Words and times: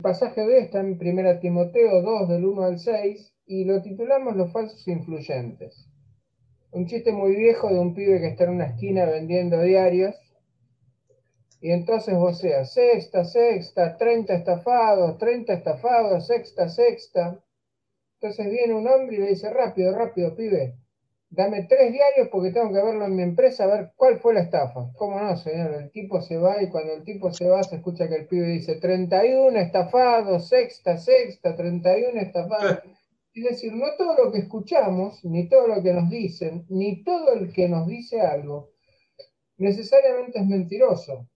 El 0.00 0.04
pasaje 0.04 0.46
de 0.46 0.60
está 0.60 0.80
en 0.80 0.98
1 0.98 1.40
Timoteo 1.40 2.00
2, 2.00 2.28
del 2.30 2.46
1 2.46 2.62
al 2.64 2.78
6, 2.78 3.34
y 3.44 3.64
lo 3.66 3.82
titulamos 3.82 4.34
Los 4.34 4.50
falsos 4.50 4.88
influyentes. 4.88 5.90
Un 6.70 6.86
chiste 6.86 7.12
muy 7.12 7.36
viejo 7.36 7.68
de 7.68 7.78
un 7.78 7.92
pibe 7.92 8.18
que 8.18 8.28
está 8.28 8.44
en 8.44 8.52
una 8.52 8.68
esquina 8.68 9.04
vendiendo 9.04 9.60
diarios, 9.60 10.16
y 11.60 11.70
entonces 11.70 12.14
vos 12.14 12.38
seas 12.38 12.72
sexta, 12.72 13.26
sexta, 13.26 13.98
30 13.98 14.36
estafados, 14.36 15.18
30 15.18 15.52
estafados, 15.52 16.26
sexta, 16.26 16.70
sexta. 16.70 17.44
Entonces 18.14 18.50
viene 18.50 18.72
un 18.72 18.88
hombre 18.88 19.16
y 19.16 19.18
le 19.18 19.28
dice, 19.28 19.50
rápido, 19.50 19.94
rápido, 19.94 20.34
pibe, 20.34 20.76
dame 21.30 21.62
tres 21.68 21.92
diarios 21.92 22.28
porque 22.30 22.50
tengo 22.50 22.72
que 22.72 22.82
verlo 22.82 23.04
en 23.04 23.16
mi 23.16 23.22
empresa 23.22 23.64
a 23.64 23.68
ver 23.68 23.92
cuál 23.96 24.18
fue 24.18 24.34
la 24.34 24.40
estafa. 24.40 24.90
¿Cómo 24.96 25.18
no, 25.20 25.36
señor? 25.36 25.74
El 25.74 25.90
tipo 25.90 26.20
se 26.20 26.36
va 26.36 26.60
y 26.62 26.68
cuando 26.68 26.92
el 26.94 27.04
tipo 27.04 27.32
se 27.32 27.48
va 27.48 27.62
se 27.62 27.76
escucha 27.76 28.08
que 28.08 28.16
el 28.16 28.26
pibe 28.26 28.46
dice 28.46 28.76
31 28.76 29.58
estafados, 29.58 30.48
sexta, 30.48 30.98
sexta, 30.98 31.56
31 31.56 32.20
estafados. 32.20 32.80
Es 33.32 33.44
decir, 33.44 33.72
no 33.72 33.86
todo 33.96 34.24
lo 34.24 34.32
que 34.32 34.40
escuchamos, 34.40 35.24
ni 35.24 35.48
todo 35.48 35.68
lo 35.68 35.82
que 35.82 35.92
nos 35.92 36.10
dicen, 36.10 36.66
ni 36.68 37.04
todo 37.04 37.34
el 37.34 37.52
que 37.52 37.68
nos 37.68 37.86
dice 37.86 38.20
algo, 38.20 38.70
necesariamente 39.56 40.40
es 40.40 40.46
mentiroso, 40.46 41.28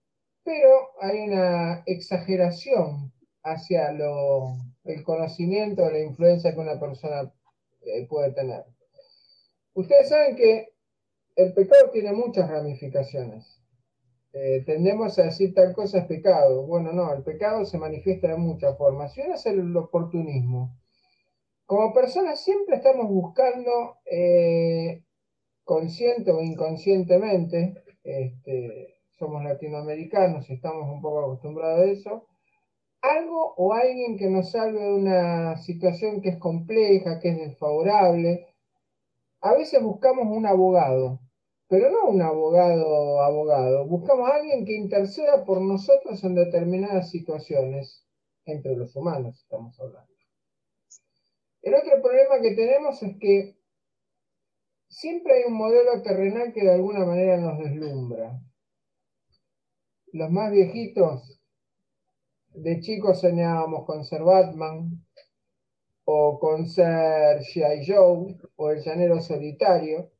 pero 0.43 0.89
hay 1.01 1.21
una 1.29 1.83
exageración 1.85 3.13
hacia 3.43 3.93
lo, 3.93 4.57
el 4.83 5.03
conocimiento 5.03 5.83
o 5.83 5.89
la 5.89 5.99
influencia 5.99 6.53
que 6.53 6.59
una 6.59 6.79
persona 6.79 7.31
eh, 7.85 8.05
puede 8.07 8.33
tener. 8.33 8.65
Ustedes 9.75 10.07
saben 10.07 10.37
que 10.37 10.69
el 11.35 11.53
pecado 11.53 11.91
tiene 11.91 12.13
muchas 12.13 12.49
ramificaciones. 12.49 13.61
Eh, 14.31 14.63
tendemos 14.65 15.19
a 15.19 15.23
decir 15.23 15.53
tal 15.53 15.73
cosa 15.73 15.99
es 15.99 16.05
pecado. 16.05 16.65
Bueno, 16.65 16.93
no, 16.93 17.13
el 17.13 17.23
pecado 17.23 17.65
se 17.65 17.77
manifiesta 17.77 18.29
de 18.29 18.37
muchas 18.37 18.77
formas. 18.77 19.17
Y 19.17 19.21
una 19.21 19.35
es 19.35 19.45
el 19.45 19.75
oportunismo. 19.75 20.77
Como 21.65 21.93
personas 21.93 22.41
siempre 22.41 22.77
estamos 22.77 23.09
buscando, 23.09 23.97
eh, 24.05 25.03
consciente 25.65 26.31
o 26.31 26.41
inconscientemente, 26.41 27.83
este, 28.03 28.95
somos 29.17 29.43
latinoamericanos 29.43 30.49
y 30.49 30.53
estamos 30.53 30.89
un 30.89 31.01
poco 31.01 31.19
acostumbrados 31.19 31.81
a 31.81 31.91
eso, 31.91 32.27
algo 33.01 33.53
o 33.57 33.73
alguien 33.73 34.17
que 34.17 34.29
nos 34.29 34.51
salve 34.51 34.79
de 34.79 34.93
una 34.93 35.57
situación 35.57 36.21
que 36.21 36.29
es 36.29 36.37
compleja, 36.37 37.19
que 37.19 37.29
es 37.29 37.37
desfavorable, 37.37 38.47
a 39.45 39.53
veces 39.53 39.79
buscamos 39.79 40.25
un 40.25 40.47
abogado, 40.47 41.19
pero 41.67 41.91
no 41.91 42.09
un 42.09 42.19
abogado 42.19 43.21
abogado, 43.21 43.85
buscamos 43.85 44.27
a 44.27 44.37
alguien 44.37 44.65
que 44.65 44.73
interceda 44.75 45.45
por 45.45 45.61
nosotros 45.61 46.23
en 46.23 46.33
determinadas 46.33 47.11
situaciones, 47.11 48.03
entre 48.45 48.75
los 48.75 48.95
humanos 48.95 49.39
estamos 49.39 49.79
hablando. 49.79 50.11
El 51.61 51.75
otro 51.75 52.01
problema 52.01 52.41
que 52.41 52.55
tenemos 52.55 53.03
es 53.03 53.17
que 53.19 53.55
siempre 54.87 55.33
hay 55.35 55.43
un 55.43 55.53
modelo 55.53 56.01
terrenal 56.01 56.51
que 56.51 56.63
de 56.63 56.71
alguna 56.71 57.05
manera 57.05 57.37
nos 57.37 57.59
deslumbra. 57.59 58.41
Los 60.11 60.31
más 60.31 60.51
viejitos 60.51 61.39
de 62.49 62.79
chicos 62.79 63.21
soñábamos 63.21 63.85
con 63.85 64.05
ser 64.05 64.23
Batman, 64.23 65.04
o 66.05 66.39
con 66.39 66.67
ser 66.67 67.39
G.I. 67.41 67.85
Joe 67.85 68.37
o 68.55 68.71
el 68.71 68.81
llanero 68.81 69.21
solitario. 69.21 70.11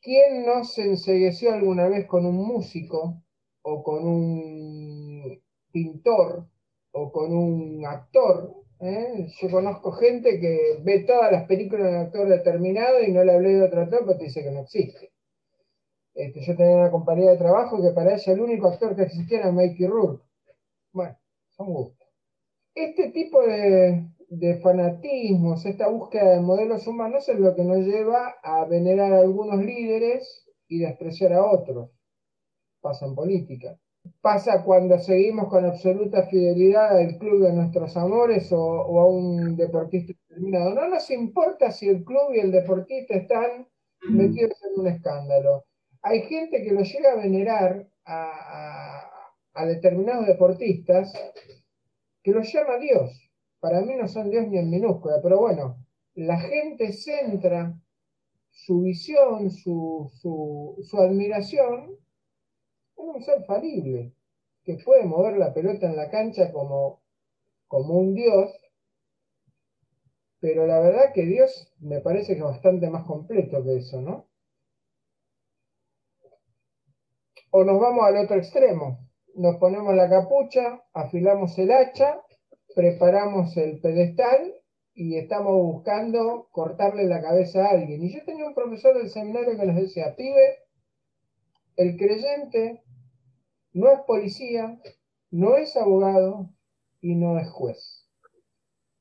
¿Quién 0.00 0.46
no 0.46 0.64
se 0.64 0.82
ensegueció 0.82 1.52
alguna 1.52 1.88
vez 1.88 2.06
con 2.06 2.24
un 2.26 2.36
músico 2.36 3.22
o 3.62 3.82
con 3.82 4.06
un 4.06 5.42
pintor 5.72 6.46
o 6.92 7.12
con 7.12 7.36
un 7.36 7.84
actor? 7.86 8.54
Eh? 8.80 9.28
Yo 9.40 9.50
conozco 9.50 9.92
gente 9.92 10.40
que 10.40 10.80
ve 10.82 11.00
todas 11.00 11.32
las 11.32 11.44
películas 11.46 11.86
de 11.86 11.98
un 11.98 12.04
actor 12.06 12.28
determinado 12.28 13.02
y 13.02 13.12
no 13.12 13.24
le 13.24 13.32
hablé 13.32 13.54
de 13.54 13.62
otro 13.62 13.82
actor 13.82 14.04
porque 14.06 14.24
dice 14.24 14.42
que 14.42 14.50
no 14.50 14.60
existe. 14.60 15.12
Este, 16.14 16.40
yo 16.40 16.56
tenía 16.56 16.76
una 16.76 16.90
compañía 16.90 17.30
de 17.30 17.36
trabajo 17.36 17.82
que 17.82 17.90
para 17.90 18.14
ella 18.14 18.32
el 18.32 18.40
único 18.40 18.68
actor 18.68 18.96
que 18.96 19.02
existía 19.02 19.40
era 19.40 19.52
Mikey 19.52 19.86
Rourke. 19.86 20.24
Bueno, 20.92 21.18
son 21.50 21.74
gustos. 21.74 22.08
Este 22.74 23.10
tipo 23.10 23.42
de, 23.42 24.06
de 24.28 24.58
fanatismos, 24.60 25.64
esta 25.66 25.88
búsqueda 25.88 26.30
de 26.30 26.40
modelos 26.40 26.86
humanos 26.86 27.28
es 27.28 27.38
lo 27.38 27.54
que 27.54 27.64
nos 27.64 27.78
lleva 27.78 28.36
a 28.42 28.64
venerar 28.64 29.12
a 29.12 29.20
algunos 29.20 29.58
líderes 29.58 30.46
y 30.68 30.80
despreciar 30.80 31.32
a 31.32 31.44
otros. 31.44 31.90
Pasa 32.80 33.06
en 33.06 33.14
política. 33.14 33.78
Pasa 34.20 34.62
cuando 34.64 34.98
seguimos 34.98 35.48
con 35.48 35.64
absoluta 35.64 36.24
fidelidad 36.24 36.96
al 36.96 37.18
club 37.18 37.42
de 37.42 37.52
nuestros 37.52 37.96
amores 37.96 38.52
o, 38.52 39.00
a 39.00 39.06
un 39.06 39.56
deportista 39.56 40.12
determinado. 40.28 40.74
No 40.74 40.88
nos 40.88 41.10
importa 41.10 41.70
si 41.70 41.88
el 41.88 42.04
club 42.04 42.32
y 42.34 42.40
el 42.40 42.52
deportista 42.52 43.14
están 43.14 43.68
metidos 44.08 44.58
en 44.64 44.80
un 44.80 44.86
escándalo. 44.88 45.64
Hay 46.02 46.22
gente 46.22 46.62
que 46.62 46.72
lo 46.72 46.82
llega 46.82 47.12
a 47.12 47.16
venerar 47.16 47.88
a, 48.04 49.10
a 49.54 49.66
determinados 49.66 50.26
deportistas 50.26 51.12
que 52.22 52.30
los 52.30 52.52
llama 52.52 52.78
Dios 52.78 53.25
para 53.66 53.80
mí 53.80 53.96
no 53.96 54.06
son 54.06 54.30
Dios 54.30 54.46
ni 54.46 54.58
en 54.58 54.70
minúscula, 54.70 55.16
pero 55.20 55.40
bueno, 55.40 55.84
la 56.14 56.38
gente 56.38 56.92
centra 56.92 57.76
su 58.52 58.82
visión, 58.82 59.50
su, 59.50 60.08
su, 60.20 61.00
admiración 61.00 61.98
en 62.96 63.08
un 63.08 63.20
ser 63.24 63.44
falible, 63.44 64.12
que 64.62 64.78
puede 64.84 65.04
mover 65.04 65.36
la 65.36 65.52
pelota 65.52 65.86
en 65.86 65.96
la 65.96 66.08
cancha 66.08 66.52
como, 66.52 67.02
como 67.66 67.94
un 67.94 68.14
Dios, 68.14 68.52
pero 70.38 70.64
la 70.68 70.78
verdad 70.78 71.12
que 71.12 71.26
Dios 71.26 71.74
me 71.80 72.00
parece 72.00 72.34
que 72.34 72.38
es 72.38 72.44
bastante 72.44 72.88
más 72.88 73.04
completo 73.04 73.64
que 73.64 73.78
eso, 73.78 74.00
¿no? 74.00 74.28
O 77.50 77.64
nos 77.64 77.80
vamos 77.80 78.04
al 78.04 78.16
otro 78.18 78.36
extremo, 78.36 79.00
nos 79.34 79.56
ponemos 79.56 79.92
la 79.96 80.08
capucha, 80.08 80.84
afilamos 80.92 81.58
el 81.58 81.72
hacha 81.72 82.22
preparamos 82.76 83.56
el 83.56 83.80
pedestal 83.80 84.54
y 84.92 85.16
estamos 85.16 85.54
buscando 85.54 86.48
cortarle 86.52 87.04
la 87.04 87.22
cabeza 87.22 87.64
a 87.64 87.70
alguien. 87.70 88.02
Y 88.02 88.12
yo 88.12 88.22
tenía 88.26 88.46
un 88.46 88.54
profesor 88.54 88.98
del 88.98 89.08
seminario 89.08 89.56
que 89.58 89.64
nos 89.64 89.76
decía, 89.76 90.14
pibe, 90.14 90.58
el 91.76 91.96
creyente 91.96 92.84
no 93.72 93.90
es 93.90 94.00
policía, 94.00 94.78
no 95.30 95.56
es 95.56 95.74
abogado 95.78 96.50
y 97.00 97.14
no 97.14 97.38
es 97.38 97.48
juez. 97.48 98.10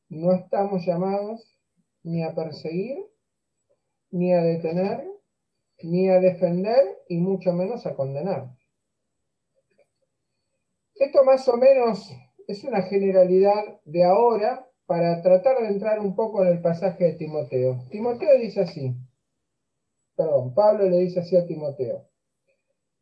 No 0.08 0.32
estamos 0.32 0.86
llamados 0.86 1.60
ni 2.02 2.24
a 2.24 2.34
perseguir, 2.34 2.98
ni 4.10 4.32
a 4.32 4.42
detener, 4.42 5.06
ni 5.84 6.08
a 6.08 6.22
defender 6.22 6.98
y 7.10 7.18
mucho 7.18 7.52
menos 7.52 7.86
a 7.86 7.94
condenar. 7.94 8.56
Esto 10.96 11.26
más 11.26 11.46
o 11.50 11.58
menos 11.58 12.10
es 12.48 12.64
una 12.64 12.84
generalidad 12.84 13.80
de 13.86 14.04
ahora 14.04 14.68
para 14.86 15.22
tratar 15.22 15.60
de 15.62 15.68
entrar 15.68 16.00
un 16.00 16.16
poco 16.16 16.44
en 16.44 16.50
el 16.50 16.62
pasaje 16.62 17.06
de 17.06 17.14
Timoteo. 17.14 17.86
Timoteo 17.90 18.38
dice 18.40 18.62
así, 18.62 18.96
perdón, 20.16 20.54
Pablo 20.54 20.88
le 20.90 20.98
dice 20.98 21.22
así 21.22 21.36
a 21.36 21.46
Timoteo. 21.46 22.08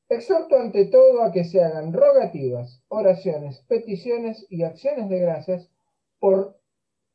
Exhorto 0.10 0.58
ante 0.58 0.86
todo 0.86 1.24
a 1.24 1.32
que 1.32 1.44
se 1.44 1.64
hagan 1.64 1.92
rogativas, 1.92 2.84
oraciones, 2.88 3.60
peticiones 3.68 4.46
y 4.50 4.64
acciones 4.64 5.10
de 5.10 5.20
gracias 5.20 5.70
por 6.20 6.58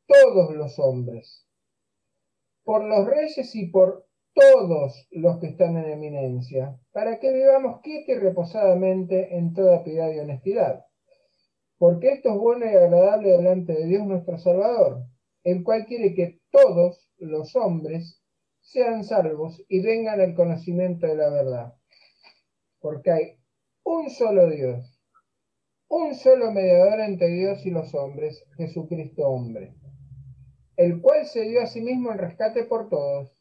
todos 0.07 0.55
los 0.55 0.77
hombres, 0.79 1.47
por 2.63 2.83
los 2.83 3.05
reyes 3.07 3.55
y 3.55 3.67
por 3.67 4.05
todos 4.33 5.07
los 5.11 5.39
que 5.39 5.47
están 5.47 5.77
en 5.77 5.85
eminencia, 5.85 6.79
para 6.91 7.19
que 7.19 7.33
vivamos 7.33 7.81
quieta 7.81 8.11
y 8.11 8.15
reposadamente 8.15 9.35
en 9.35 9.53
toda 9.53 9.83
piedad 9.83 10.11
y 10.11 10.19
honestidad 10.19 10.88
porque 11.79 12.09
esto 12.09 12.29
es 12.29 12.35
bueno 12.35 12.65
y 12.65 12.75
agradable 12.75 13.29
delante 13.29 13.73
de 13.73 13.85
Dios 13.85 14.05
nuestro 14.05 14.37
Salvador, 14.37 15.05
el 15.43 15.63
cual 15.63 15.85
quiere 15.85 16.13
que 16.13 16.41
todos 16.51 17.09
los 17.17 17.55
hombres 17.55 18.21
sean 18.59 19.05
salvos 19.05 19.63
y 19.69 19.81
vengan 19.81 20.19
al 20.19 20.35
conocimiento 20.35 21.07
de 21.07 21.15
la 21.15 21.29
verdad. 21.29 21.73
Porque 22.81 23.11
hay 23.11 23.39
un 23.83 24.09
solo 24.09 24.49
Dios, 24.49 25.01
un 25.87 26.13
solo 26.15 26.51
mediador 26.51 26.99
entre 26.99 27.29
Dios 27.29 27.65
y 27.65 27.71
los 27.71 27.95
hombres, 27.95 28.45
Jesucristo 28.57 29.27
hombre, 29.27 29.73
el 30.75 31.01
cual 31.01 31.25
se 31.25 31.43
dio 31.43 31.61
a 31.61 31.67
sí 31.67 31.79
mismo 31.79 32.11
el 32.11 32.19
rescate 32.19 32.65
por 32.65 32.89
todos, 32.89 33.31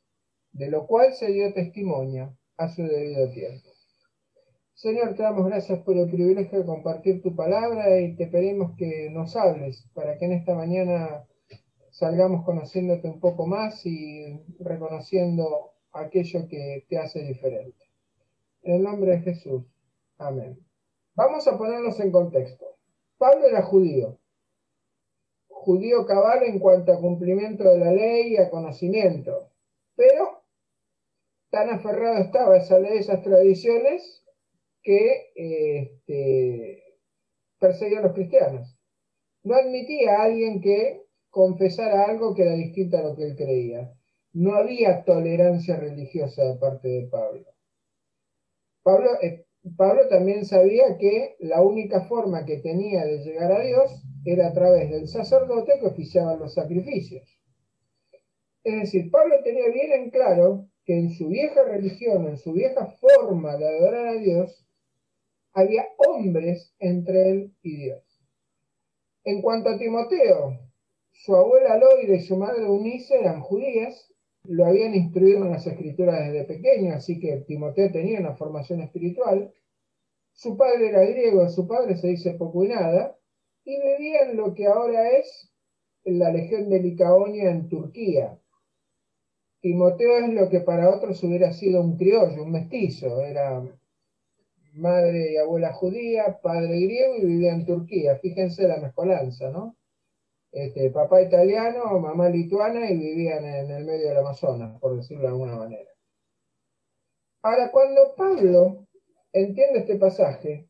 de 0.52 0.70
lo 0.70 0.86
cual 0.86 1.12
se 1.12 1.32
dio 1.32 1.52
testimonio 1.52 2.38
a 2.56 2.68
su 2.68 2.82
debido 2.82 3.30
tiempo. 3.32 3.67
Señor, 4.78 5.16
te 5.16 5.24
damos 5.24 5.44
gracias 5.44 5.80
por 5.80 5.96
el 5.96 6.08
privilegio 6.08 6.60
de 6.60 6.64
compartir 6.64 7.20
tu 7.20 7.34
palabra 7.34 7.98
y 7.98 8.14
te 8.14 8.28
pedimos 8.28 8.76
que 8.76 9.10
nos 9.10 9.34
hables 9.34 9.84
para 9.92 10.16
que 10.16 10.26
en 10.26 10.32
esta 10.34 10.54
mañana 10.54 11.26
salgamos 11.90 12.44
conociéndote 12.44 13.08
un 13.08 13.18
poco 13.18 13.44
más 13.44 13.84
y 13.84 14.40
reconociendo 14.60 15.72
aquello 15.90 16.46
que 16.48 16.86
te 16.88 16.96
hace 16.96 17.24
diferente. 17.24 17.90
En 18.62 18.76
el 18.76 18.82
nombre 18.84 19.16
de 19.16 19.22
Jesús. 19.22 19.64
Amén. 20.16 20.56
Vamos 21.16 21.48
a 21.48 21.58
ponernos 21.58 21.98
en 21.98 22.12
contexto. 22.12 22.64
Pablo 23.16 23.48
era 23.48 23.62
judío, 23.62 24.16
judío 25.48 26.06
cabal 26.06 26.44
en 26.44 26.60
cuanto 26.60 26.92
a 26.92 27.00
cumplimiento 27.00 27.64
de 27.64 27.78
la 27.78 27.90
ley 27.90 28.34
y 28.34 28.36
a 28.36 28.48
conocimiento, 28.48 29.50
pero 29.96 30.44
tan 31.50 31.68
aferrado 31.68 32.18
estaba 32.18 32.54
a 32.54 32.58
esa 32.58 32.78
ley, 32.78 32.98
esas 32.98 33.22
tradiciones, 33.22 34.22
que 34.88 35.32
este, 35.34 36.82
perseguía 37.60 37.98
a 37.98 38.04
los 38.04 38.14
cristianos. 38.14 38.74
No 39.42 39.54
admitía 39.54 40.16
a 40.16 40.22
alguien 40.22 40.62
que 40.62 41.02
confesara 41.28 42.06
algo 42.06 42.34
que 42.34 42.44
era 42.44 42.54
distinto 42.54 42.96
a 42.96 43.02
lo 43.02 43.14
que 43.14 43.24
él 43.24 43.36
creía. 43.36 43.92
No 44.32 44.54
había 44.54 45.04
tolerancia 45.04 45.76
religiosa 45.76 46.42
de 46.42 46.56
parte 46.56 46.88
de 46.88 47.06
Pablo. 47.06 47.44
Pablo, 48.82 49.10
eh, 49.20 49.44
Pablo 49.76 50.08
también 50.08 50.46
sabía 50.46 50.96
que 50.96 51.36
la 51.40 51.60
única 51.60 52.06
forma 52.06 52.46
que 52.46 52.56
tenía 52.56 53.04
de 53.04 53.18
llegar 53.18 53.52
a 53.52 53.60
Dios 53.60 54.02
era 54.24 54.48
a 54.48 54.54
través 54.54 54.90
del 54.90 55.06
sacerdote 55.06 55.74
que 55.80 55.86
oficiaba 55.86 56.36
los 56.36 56.54
sacrificios. 56.54 57.28
Es 58.64 58.74
decir, 58.80 59.10
Pablo 59.10 59.34
tenía 59.44 59.68
bien 59.68 59.92
en 59.92 60.10
claro 60.10 60.70
que 60.86 60.98
en 60.98 61.10
su 61.10 61.28
vieja 61.28 61.62
religión, 61.64 62.26
en 62.26 62.38
su 62.38 62.54
vieja 62.54 62.86
forma 62.86 63.58
de 63.58 63.68
adorar 63.68 64.06
a 64.06 64.14
Dios, 64.14 64.64
había 65.58 65.88
hombres 65.96 66.72
entre 66.78 67.30
él 67.30 67.56
y 67.62 67.76
Dios. 67.76 68.04
En 69.24 69.42
cuanto 69.42 69.70
a 69.70 69.78
Timoteo, 69.78 70.58
su 71.10 71.34
abuela 71.34 71.76
Loida 71.76 72.14
y 72.14 72.20
su 72.20 72.36
madre 72.36 72.64
Eunice 72.64 73.18
eran 73.18 73.40
judías, 73.40 74.12
lo 74.44 74.66
habían 74.66 74.94
instruido 74.94 75.44
en 75.44 75.50
las 75.50 75.66
escrituras 75.66 76.20
desde 76.20 76.44
pequeño, 76.44 76.94
así 76.94 77.18
que 77.18 77.38
Timoteo 77.38 77.90
tenía 77.90 78.20
una 78.20 78.36
formación 78.36 78.80
espiritual. 78.80 79.52
Su 80.32 80.56
padre 80.56 80.90
era 80.90 81.04
griego, 81.04 81.48
su 81.48 81.66
padre 81.66 81.96
se 81.96 82.06
dice 82.06 82.34
poco 82.34 82.64
y 82.64 82.68
nada, 82.68 83.18
y 83.64 83.76
vivía 83.80 84.30
en 84.30 84.36
lo 84.36 84.54
que 84.54 84.66
ahora 84.66 85.10
es 85.10 85.52
la 86.04 86.30
legión 86.30 86.70
de 86.70 86.80
Licaonia 86.80 87.50
en 87.50 87.68
Turquía. 87.68 88.38
Timoteo 89.60 90.18
es 90.18 90.32
lo 90.32 90.48
que 90.48 90.60
para 90.60 90.88
otros 90.88 91.22
hubiera 91.24 91.52
sido 91.52 91.80
un 91.80 91.96
criollo, 91.96 92.44
un 92.44 92.52
mestizo, 92.52 93.20
era 93.22 93.60
madre 94.74 95.32
y 95.32 95.36
abuela 95.36 95.72
judía, 95.72 96.38
padre 96.42 96.80
griego 96.80 97.16
y 97.16 97.26
vivía 97.26 97.52
en 97.52 97.66
Turquía. 97.66 98.16
Fíjense 98.18 98.68
la 98.68 98.78
mezcolanza, 98.78 99.50
¿no? 99.50 99.76
Este, 100.50 100.90
papá 100.90 101.22
italiano, 101.22 101.98
mamá 101.98 102.28
lituana 102.28 102.90
y 102.90 102.96
vivían 102.96 103.44
en 103.44 103.70
el 103.70 103.84
medio 103.84 104.08
del 104.08 104.18
Amazonas, 104.18 104.80
por 104.80 104.96
decirlo 104.96 105.22
de 105.22 105.28
alguna 105.28 105.56
manera. 105.56 105.90
Ahora, 107.42 107.70
cuando 107.70 108.14
Pablo 108.16 108.86
entiende 109.32 109.80
este 109.80 109.96
pasaje, 109.96 110.68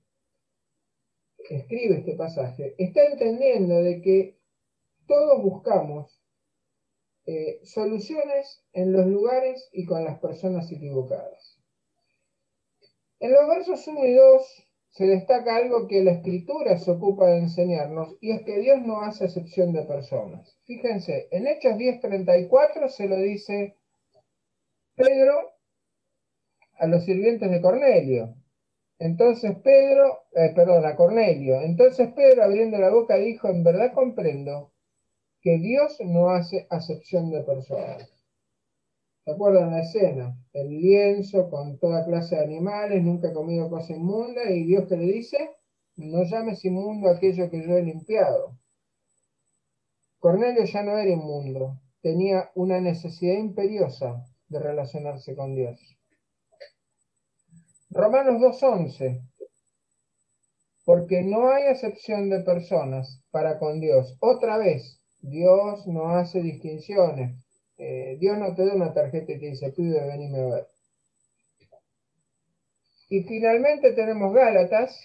escribe 1.48 1.98
este 1.98 2.14
pasaje, 2.14 2.74
está 2.78 3.04
entendiendo 3.04 3.82
de 3.82 4.00
que 4.02 4.38
todos 5.06 5.42
buscamos 5.42 6.20
eh, 7.26 7.60
soluciones 7.64 8.64
en 8.72 8.92
los 8.92 9.06
lugares 9.06 9.68
y 9.72 9.86
con 9.86 10.04
las 10.04 10.18
personas 10.18 10.70
equivocadas. 10.72 11.57
En 13.20 13.32
los 13.32 13.48
versos 13.48 13.86
1 13.86 14.04
y 14.04 14.14
2 14.14 14.68
se 14.90 15.06
destaca 15.06 15.56
algo 15.56 15.88
que 15.88 16.02
la 16.04 16.12
escritura 16.12 16.78
se 16.78 16.90
ocupa 16.92 17.26
de 17.26 17.38
enseñarnos 17.38 18.16
y 18.20 18.30
es 18.30 18.42
que 18.42 18.58
Dios 18.58 18.80
no 18.82 19.00
hace 19.02 19.24
excepción 19.24 19.72
de 19.72 19.82
personas. 19.82 20.56
Fíjense, 20.64 21.28
en 21.32 21.46
Hechos 21.46 21.76
10:34 21.76 22.88
se 22.88 23.08
lo 23.08 23.16
dice 23.16 23.76
Pedro 24.94 25.52
a 26.78 26.86
los 26.86 27.04
sirvientes 27.04 27.50
de 27.50 27.60
Cornelio. 27.60 28.34
Entonces 29.00 29.56
Pedro, 29.62 30.22
eh, 30.32 30.52
perdón, 30.54 30.86
a 30.86 30.96
Cornelio. 30.96 31.60
Entonces 31.60 32.12
Pedro 32.14 32.44
abriendo 32.44 32.78
la 32.78 32.90
boca 32.90 33.16
dijo, 33.16 33.48
en 33.48 33.64
verdad 33.64 33.92
comprendo 33.94 34.72
que 35.40 35.58
Dios 35.58 35.98
no 36.04 36.30
hace 36.30 36.66
acepción 36.70 37.30
de 37.30 37.42
personas. 37.42 38.17
¿Se 39.28 39.34
acuerdan 39.34 39.72
la 39.72 39.80
escena? 39.80 40.34
El 40.54 40.70
lienzo 40.70 41.50
con 41.50 41.78
toda 41.78 42.06
clase 42.06 42.36
de 42.36 42.44
animales, 42.44 43.02
nunca 43.02 43.28
he 43.28 43.34
comido 43.34 43.68
cosa 43.68 43.92
inmunda, 43.92 44.50
y 44.50 44.64
Dios 44.64 44.88
que 44.88 44.96
le 44.96 45.04
dice, 45.04 45.50
no 45.96 46.22
llames 46.24 46.64
inmundo 46.64 47.10
aquello 47.10 47.50
que 47.50 47.62
yo 47.62 47.76
he 47.76 47.82
limpiado. 47.82 48.56
Cornelio 50.18 50.64
ya 50.64 50.82
no 50.82 50.96
era 50.96 51.10
inmundo, 51.10 51.78
tenía 52.00 52.50
una 52.54 52.80
necesidad 52.80 53.34
imperiosa 53.34 54.24
de 54.48 54.60
relacionarse 54.60 55.36
con 55.36 55.54
Dios. 55.54 55.78
Romanos 57.90 58.40
2.11, 58.62 59.20
porque 60.86 61.20
no 61.22 61.50
hay 61.50 61.64
excepción 61.64 62.30
de 62.30 62.40
personas 62.40 63.22
para 63.30 63.58
con 63.58 63.78
Dios. 63.78 64.16
Otra 64.20 64.56
vez, 64.56 65.02
Dios 65.20 65.86
no 65.86 66.16
hace 66.16 66.40
distinciones 66.40 67.36
eh, 67.78 68.16
Dios 68.18 68.36
no 68.38 68.54
te 68.54 68.66
da 68.66 68.74
una 68.74 68.92
tarjeta 68.92 69.32
y 69.32 69.38
te 69.38 69.46
dice, 69.46 69.72
pibe, 69.72 70.04
venime 70.06 70.40
a 70.40 70.46
ver. 70.46 70.66
Y 73.08 73.22
finalmente 73.22 73.92
tenemos 73.92 74.34
Gálatas 74.34 75.00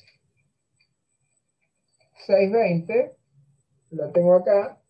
6.20, 2.27 3.15
lo 3.91 4.11
tengo 4.11 4.35
acá. 4.35 4.81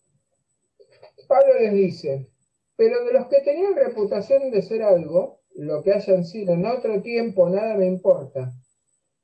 Pablo 1.28 1.54
les 1.60 1.74
dice, 1.74 2.30
pero 2.76 3.04
de 3.06 3.14
los 3.14 3.28
que 3.28 3.42
tenían 3.42 3.76
reputación 3.76 4.52
de 4.52 4.62
ser 4.62 4.84
algo, 4.84 5.42
lo 5.56 5.84
que 5.84 5.94
hayan 5.94 6.26
sido 6.26 6.54
en 6.54 6.66
otro 6.66 7.02
tiempo, 7.02 7.50
nada 7.50 7.76
me 7.76 7.86
importa. 7.86 8.54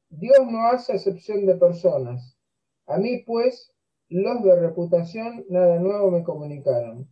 Dios 0.10 0.40
no 0.50 0.68
hace 0.68 0.94
excepción 0.94 1.46
de 1.46 1.56
personas. 1.56 2.38
A 2.88 2.98
mí, 2.98 3.24
pues, 3.26 3.72
los 4.10 4.44
de 4.44 4.60
reputación 4.60 5.46
nada 5.50 5.80
nuevo 5.80 6.12
me 6.12 6.24
comunicaron. 6.24 7.08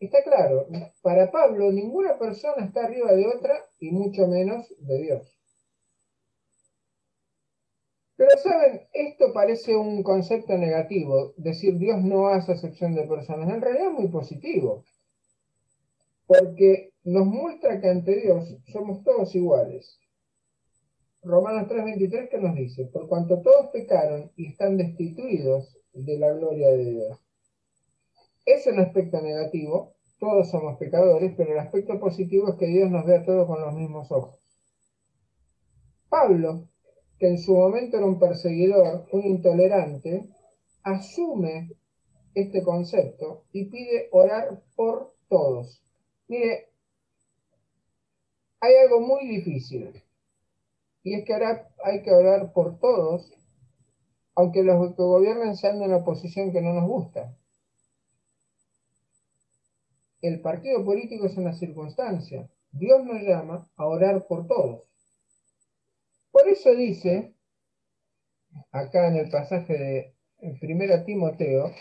Está 0.00 0.22
claro, 0.22 0.66
para 1.02 1.30
Pablo 1.30 1.72
ninguna 1.72 2.18
persona 2.18 2.64
está 2.64 2.84
arriba 2.84 3.12
de 3.12 3.26
otra 3.26 3.64
y 3.80 3.90
mucho 3.90 4.28
menos 4.28 4.72
de 4.78 5.02
Dios. 5.02 5.38
Pero 8.16 8.30
saben, 8.42 8.82
esto 8.92 9.32
parece 9.32 9.76
un 9.76 10.02
concepto 10.02 10.56
negativo, 10.56 11.34
decir 11.36 11.78
Dios 11.78 12.02
no 12.02 12.28
hace 12.28 12.52
excepción 12.52 12.94
de 12.94 13.06
personas. 13.06 13.48
En 13.48 13.60
realidad 13.60 13.88
es 13.88 13.92
muy 13.92 14.08
positivo, 14.08 14.84
porque 16.26 16.92
nos 17.04 17.26
muestra 17.26 17.80
que 17.80 17.88
ante 17.88 18.20
Dios 18.20 18.56
somos 18.72 19.02
todos 19.02 19.34
iguales. 19.34 19.98
Romanos 21.22 21.68
3:23 21.68 22.28
que 22.28 22.38
nos 22.38 22.54
dice, 22.54 22.86
por 22.86 23.08
cuanto 23.08 23.40
todos 23.40 23.70
pecaron 23.72 24.30
y 24.36 24.48
están 24.48 24.76
destituidos 24.76 25.76
de 25.92 26.18
la 26.18 26.32
gloria 26.32 26.70
de 26.70 26.84
Dios. 26.84 27.27
Es 28.48 28.66
un 28.66 28.78
aspecto 28.80 29.20
negativo, 29.20 29.92
todos 30.18 30.50
somos 30.50 30.78
pecadores, 30.78 31.34
pero 31.36 31.52
el 31.52 31.58
aspecto 31.58 32.00
positivo 32.00 32.48
es 32.48 32.54
que 32.54 32.64
Dios 32.64 32.90
nos 32.90 33.04
ve 33.04 33.16
a 33.16 33.22
todos 33.22 33.46
con 33.46 33.60
los 33.60 33.74
mismos 33.74 34.10
ojos. 34.10 34.40
Pablo, 36.08 36.66
que 37.18 37.28
en 37.28 37.38
su 37.38 37.54
momento 37.54 37.98
era 37.98 38.06
un 38.06 38.18
perseguidor, 38.18 39.06
un 39.12 39.26
intolerante, 39.26 40.30
asume 40.82 41.72
este 42.34 42.62
concepto 42.62 43.44
y 43.52 43.66
pide 43.66 44.08
orar 44.12 44.62
por 44.76 45.12
todos. 45.28 45.82
Mire, 46.26 46.70
hay 48.60 48.76
algo 48.76 49.00
muy 49.00 49.28
difícil, 49.28 50.02
y 51.02 51.16
es 51.16 51.26
que 51.26 51.34
ahora 51.34 51.68
hay 51.84 52.00
que 52.00 52.12
orar 52.12 52.54
por 52.54 52.78
todos, 52.78 53.30
aunque 54.34 54.62
los 54.62 54.96
que 54.96 55.02
gobiernan 55.02 55.54
sean 55.54 55.80
de 55.80 55.84
una 55.84 56.02
posición 56.02 56.50
que 56.50 56.62
no 56.62 56.72
nos 56.72 56.88
gusta 56.88 57.37
el 60.22 60.40
partido 60.40 60.84
político 60.84 61.26
es 61.26 61.36
una 61.36 61.52
circunstancia. 61.52 62.48
Dios 62.72 63.04
nos 63.04 63.22
llama 63.22 63.70
a 63.76 63.86
orar 63.86 64.26
por 64.26 64.46
todos. 64.46 64.88
Por 66.30 66.48
eso 66.48 66.74
dice, 66.74 67.34
acá 68.70 69.08
en 69.08 69.16
el 69.16 69.30
pasaje 69.30 69.72
de 69.78 70.14
1 70.40 71.04
Timoteo, 71.04 71.72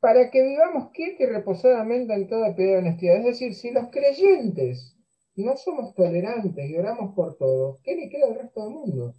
para 0.00 0.30
que 0.30 0.42
vivamos 0.42 0.90
quietos 0.92 1.20
y 1.20 1.26
reposadamente 1.26 2.14
en 2.14 2.26
toda 2.26 2.56
piedad 2.56 2.76
y 2.76 2.78
honestidad. 2.78 3.16
Es 3.16 3.24
decir, 3.24 3.54
si 3.54 3.70
los 3.70 3.90
creyentes 3.90 4.96
no 5.36 5.56
somos 5.56 5.94
tolerantes 5.94 6.68
y 6.68 6.76
oramos 6.76 7.14
por 7.14 7.36
todos, 7.36 7.80
¿qué 7.82 7.96
le 7.96 8.08
queda 8.08 8.26
al 8.28 8.36
resto 8.36 8.64
del 8.64 8.74
mundo? 8.74 9.14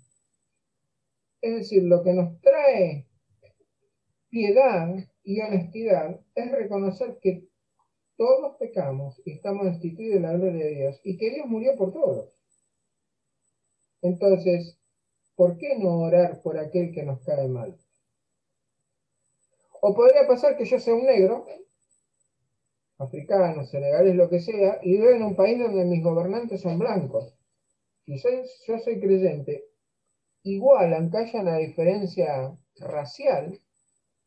Es 1.42 1.56
decir, 1.56 1.84
lo 1.84 2.04
que 2.04 2.14
nos 2.14 2.40
trae 2.42 3.08
piedad 4.30 4.96
y 5.24 5.42
honestidad 5.42 6.20
es 6.36 6.52
reconocer 6.52 7.20
que 7.22 7.51
todos 8.22 8.56
pecamos 8.58 9.20
y 9.26 9.32
estamos 9.32 9.66
destituidos 9.66 10.22
de 10.22 10.28
la 10.28 10.34
gloria 10.34 10.66
de 10.66 10.76
Dios 10.76 11.02
y 11.04 11.18
que 11.18 11.32
Dios 11.32 11.48
murió 11.48 11.76
por 11.76 11.92
todos. 11.92 12.32
Entonces, 14.04 14.78
¿por 15.36 15.58
qué 15.58 15.76
no 15.80 16.02
orar 16.02 16.40
por 16.44 16.60
aquel 16.60 16.92
que 16.92 17.02
nos 17.02 17.26
cae 17.26 17.48
mal? 17.48 17.76
O 19.82 19.96
podría 19.96 20.28
pasar 20.28 20.56
que 20.56 20.66
yo 20.66 20.78
sea 20.78 20.94
un 20.94 21.08
negro, 21.08 21.48
africano, 23.00 23.66
senegalés, 23.66 24.16
lo 24.16 24.30
que 24.30 24.40
sea, 24.40 24.78
y 24.84 24.98
vivo 24.98 25.10
en 25.10 25.24
un 25.24 25.36
país 25.36 25.58
donde 25.58 25.84
mis 25.86 26.04
gobernantes 26.04 26.62
son 26.62 26.78
blancos. 26.78 27.36
Si 28.06 28.20
soy, 28.20 28.44
yo 28.68 28.78
soy 28.78 29.00
creyente, 29.00 29.66
igual, 30.44 30.94
aunque 30.94 31.18
haya 31.18 31.42
una 31.42 31.58
diferencia 31.58 32.56
racial, 32.78 33.60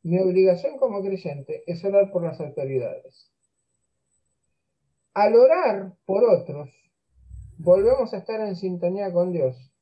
Mi 0.02 0.18
obligación 0.18 0.78
como 0.78 1.00
creyente 1.00 1.62
es 1.66 1.84
orar 1.84 2.10
por 2.12 2.24
las 2.24 2.40
autoridades. 2.40 3.33
Al 5.14 5.37
orar 5.37 5.94
por 6.06 6.25
otros, 6.25 6.71
volvemos 7.59 8.12
a 8.12 8.18
estar 8.18 8.40
en 8.40 8.56
sintonía 8.56 9.12
con 9.12 9.30
Dios 9.33 9.73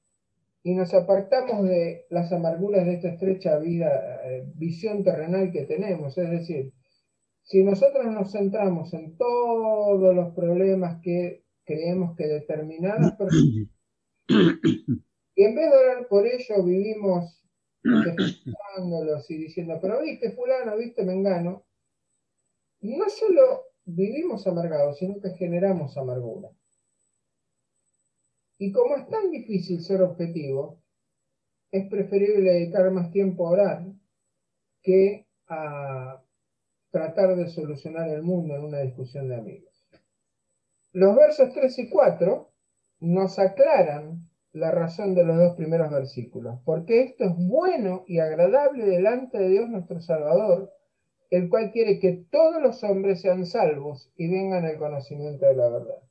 y 0.62 0.75
nos 0.75 0.93
apartamos 0.93 1.65
de 1.65 2.07
las 2.11 2.31
amarguras 2.33 2.85
de 2.85 2.95
esta 2.95 3.09
estrecha 3.09 3.59
vida, 3.59 4.21
eh, 4.25 4.45
visión 4.55 5.03
terrenal 5.03 5.51
que 5.51 5.62
tenemos. 5.65 6.17
Es 6.19 6.31
decir, 6.31 6.75
si 7.43 7.65
nosotros 7.65 8.07
nos 8.07 8.31
centramos 8.31 8.93
en 8.93 9.17
todos 9.17 10.15
los 10.15 10.35
problemas 10.35 11.01
que 11.03 11.45
creemos 11.65 12.15
que 12.15 12.27
determinadas 12.27 13.12
personas, 13.17 13.69
y 15.35 15.45
en 15.45 15.55
vez 15.55 15.71
de 15.71 15.77
orar 15.77 16.09
por 16.09 16.27
ello, 16.27 16.62
vivimos 16.62 17.43
y 19.29 19.37
diciendo, 19.37 19.79
pero 19.81 20.01
viste 20.03 20.33
fulano, 20.33 20.77
viste 20.77 21.05
mengano, 21.05 21.65
no 22.81 23.09
solo 23.09 23.72
vivimos 23.85 24.47
amargados, 24.47 24.99
sino 24.99 25.21
que 25.21 25.31
generamos 25.31 25.97
amargura. 25.97 26.51
Y 28.59 28.73
como 28.73 28.97
es 28.97 29.09
tan 29.09 29.31
difícil 29.31 29.83
ser 29.83 30.03
objetivo, 30.03 30.79
es 31.71 31.89
preferible 31.89 32.53
dedicar 32.53 32.91
más 32.91 33.11
tiempo 33.11 33.47
a 33.47 33.51
orar 33.51 33.87
que 34.83 35.27
a 35.49 36.23
tratar 36.91 37.35
de 37.37 37.49
solucionar 37.49 38.09
el 38.11 38.23
mundo 38.23 38.55
en 38.55 38.65
una 38.65 38.81
discusión 38.81 39.29
de 39.29 39.37
amigos. 39.37 39.73
Los 40.93 41.17
versos 41.17 41.53
3 41.55 41.79
y 41.79 41.89
4 41.89 42.53
nos 43.01 43.39
aclaran 43.39 44.29
la 44.53 44.71
razón 44.71 45.15
de 45.15 45.25
los 45.25 45.39
dos 45.39 45.57
primeros 45.57 45.91
versículos, 45.91 46.61
porque 46.65 47.03
esto 47.03 47.25
es 47.25 47.33
bueno 47.37 48.05
y 48.07 48.19
agradable 48.19 48.85
delante 48.85 49.39
de 49.39 49.49
Dios 49.49 49.69
nuestro 49.71 50.01
Salvador, 50.01 50.71
el 51.33 51.49
cual 51.49 51.71
quiere 51.73 51.99
que 51.99 52.27
todos 52.31 52.61
los 52.61 52.85
hombres 52.85 53.23
sean 53.23 53.47
salvos 53.47 54.12
y 54.19 54.29
vengan 54.29 54.67
al 54.67 54.77
conocimiento 54.77 55.47
de 55.47 55.57
la 55.57 55.71
verdad. 55.71 56.03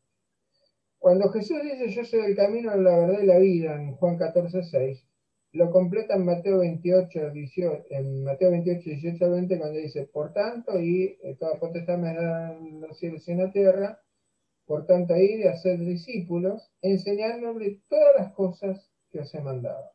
Cuando 0.98 1.30
Jesús 1.30 1.62
dice 1.62 1.90
yo 1.90 2.04
soy 2.04 2.22
el 2.22 2.36
camino, 2.36 2.75
la 2.75 2.98
verdad 2.98 3.22
y 3.22 3.25
la 3.28 3.38
vida 3.38 3.75
en 3.75 3.94
Juan 3.98 4.18
14, 4.18 4.63
6, 4.63 5.06
lo 5.51 5.70
completa 5.70 6.16
en 6.16 6.25
Mateo 6.25 6.58
28, 6.58 7.30
18, 7.34 7.86
en 7.92 8.24
Mateo 8.24 8.50
28, 8.50 8.82
18 8.84 9.30
20, 9.30 9.60
cuando 9.60 9.78
dice, 9.78 10.08
por 10.08 10.34
tanto, 10.34 10.80
y 10.80 11.20
eh, 11.22 11.36
toda 11.40 11.60
potestad 11.60 12.00
me 12.00 12.16
da 12.16 12.58
en 12.58 12.82
los 12.82 12.98
cielos 12.98 13.28
y 13.28 13.32
en 13.32 13.38
la 13.38 13.51
tierra, 13.51 14.01
por 14.66 14.88
tanto, 14.88 15.16
ir 15.16 15.38
de 15.44 15.50
hacer 15.50 15.78
discípulos, 15.82 16.72
enseñándoles 16.82 17.78
todas 17.88 18.16
las 18.18 18.34
cosas 18.34 18.90
que 19.12 19.20
os 19.20 19.32
he 19.36 19.42
mandado. 19.42 19.92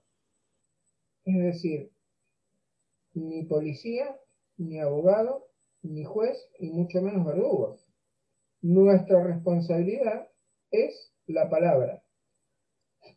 Es 1.25 1.37
decir, 1.37 1.90
ni 3.14 3.42
policía, 3.42 4.16
ni 4.56 4.80
abogado, 4.80 5.48
ni 5.82 6.04
juez, 6.04 6.36
y 6.58 6.70
mucho 6.70 7.00
menos 7.02 7.25
verdugos. 7.25 7.86
Nuestra 8.62 9.22
responsabilidad 9.22 10.28
es 10.70 11.12
la 11.26 11.48
palabra. 11.48 12.02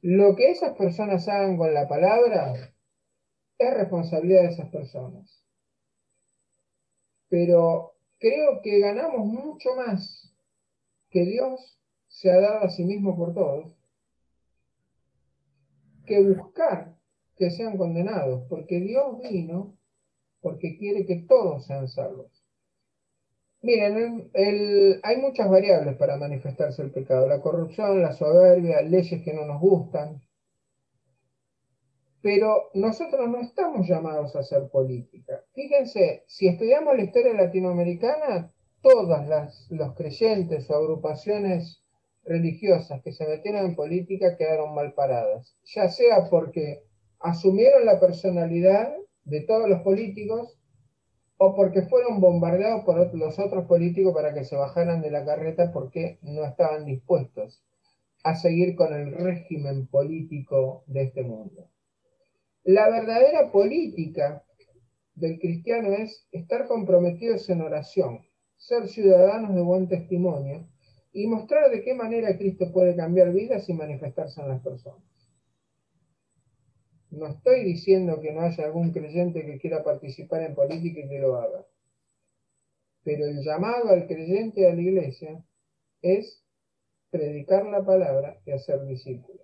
Lo 0.02 0.36
que 0.36 0.52
esas 0.52 0.78
personas 0.78 1.28
hagan 1.28 1.58
con 1.58 1.74
la 1.74 1.88
palabra 1.88 2.54
es 3.58 3.74
responsabilidad 3.74 4.44
de 4.44 4.50
esas 4.50 4.70
personas. 4.70 5.44
Pero 7.30 7.94
creo 8.20 8.62
que 8.62 8.80
ganamos 8.80 9.26
mucho 9.26 9.76
más 9.76 10.34
que 11.10 11.26
Dios 11.26 11.80
se 12.08 12.32
ha 12.32 12.40
dado 12.40 12.66
a 12.66 12.70
sí 12.70 12.84
mismo 12.84 13.16
por 13.16 13.34
todos 13.34 13.80
que 16.10 16.22
buscar 16.24 16.98
que 17.38 17.52
sean 17.52 17.78
condenados, 17.78 18.46
porque 18.50 18.80
Dios 18.82 19.20
vino 19.22 19.78
porque 20.42 20.78
quiere 20.78 21.06
que 21.06 21.26
todos 21.28 21.66
sean 21.66 21.88
salvos. 21.88 22.32
Miren, 23.62 24.32
hay 25.04 25.18
muchas 25.18 25.50
variables 25.50 25.98
para 25.98 26.16
manifestarse 26.16 26.82
el 26.82 26.92
pecado. 26.92 27.28
La 27.28 27.42
corrupción, 27.42 28.02
la 28.02 28.14
soberbia, 28.14 28.82
leyes 28.82 29.22
que 29.22 29.34
no 29.34 29.46
nos 29.46 29.60
gustan. 29.60 30.22
Pero 32.22 32.70
nosotros 32.74 33.30
no 33.30 33.40
estamos 33.42 33.88
llamados 33.88 34.36
a 34.36 34.40
hacer 34.40 34.70
política. 34.70 35.44
Fíjense, 35.54 36.24
si 36.28 36.48
estudiamos 36.48 36.96
la 36.96 37.04
historia 37.04 37.34
latinoamericana, 37.34 38.52
todas 38.82 39.28
las, 39.28 39.68
los 39.70 39.94
creyentes 39.96 40.70
o 40.70 40.76
agrupaciones 40.76 41.84
religiosas 42.24 43.02
que 43.02 43.12
se 43.12 43.28
metieron 43.28 43.66
en 43.66 43.76
política 43.76 44.38
quedaron 44.38 44.74
mal 44.74 44.94
paradas. 44.94 45.58
Ya 45.66 45.90
sea 45.90 46.30
porque 46.30 46.84
asumieron 47.20 47.86
la 47.86 48.00
personalidad 48.00 48.94
de 49.26 49.42
todos 49.42 49.70
los 49.70 49.82
políticos 49.82 50.60
o 51.38 51.56
porque 51.56 51.84
fueron 51.84 52.20
bombardeados 52.20 52.84
por 52.84 53.16
los 53.16 53.40
otros 53.40 53.66
políticos 53.66 54.14
para 54.14 54.34
que 54.34 54.44
se 54.44 54.56
bajaran 54.56 55.02
de 55.02 55.12
la 55.12 55.26
carreta 55.26 55.72
porque 55.72 56.20
no 56.22 56.44
estaban 56.44 56.86
dispuestos 56.86 57.64
a 58.24 58.36
seguir 58.36 58.76
con 58.76 58.94
el 58.94 59.14
régimen 59.14 59.88
político 59.88 60.84
de 60.88 61.04
este 61.04 61.24
mundo. 61.24 61.70
La 62.64 62.90
verdadera 62.90 63.52
política 63.52 64.44
del 65.16 65.40
cristiano 65.40 65.94
es 65.94 66.28
estar 66.32 66.68
comprometidos 66.68 67.50
en 67.50 67.62
oración, 67.62 68.20
ser 68.58 68.88
ciudadanos 68.88 69.56
de 69.56 69.62
buen 69.62 69.88
testimonio 69.88 70.68
y 71.14 71.28
mostrar 71.28 71.72
de 71.72 71.82
qué 71.82 71.94
manera 71.94 72.38
Cristo 72.38 72.72
puede 72.72 72.96
cambiar 72.96 73.32
vidas 73.32 73.68
y 73.70 73.74
manifestarse 73.74 74.42
en 74.42 74.50
las 74.50 74.62
personas. 74.62 75.04
No 77.12 77.28
estoy 77.28 77.64
diciendo 77.64 78.20
que 78.22 78.32
no 78.32 78.42
haya 78.42 78.66
algún 78.66 78.92
creyente 78.92 79.46
que 79.46 79.58
quiera 79.58 79.84
participar 79.84 80.44
en 80.44 80.56
política 80.56 81.00
y 81.00 81.10
que 81.10 81.20
lo 81.20 81.36
haga. 81.36 81.66
Pero 83.04 83.26
el 83.26 83.42
llamado 83.44 83.90
al 83.90 84.06
creyente 84.08 84.70
a 84.70 84.76
la 84.76 84.82
iglesia 84.82 85.44
es 86.02 86.44
predicar 87.10 87.66
la 87.66 87.84
palabra 87.84 88.40
y 88.46 88.52
hacer 88.52 88.86
discípulos. 88.86 89.42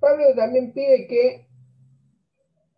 Pablo 0.00 0.34
también 0.34 0.72
pide 0.72 1.06
que 1.06 1.46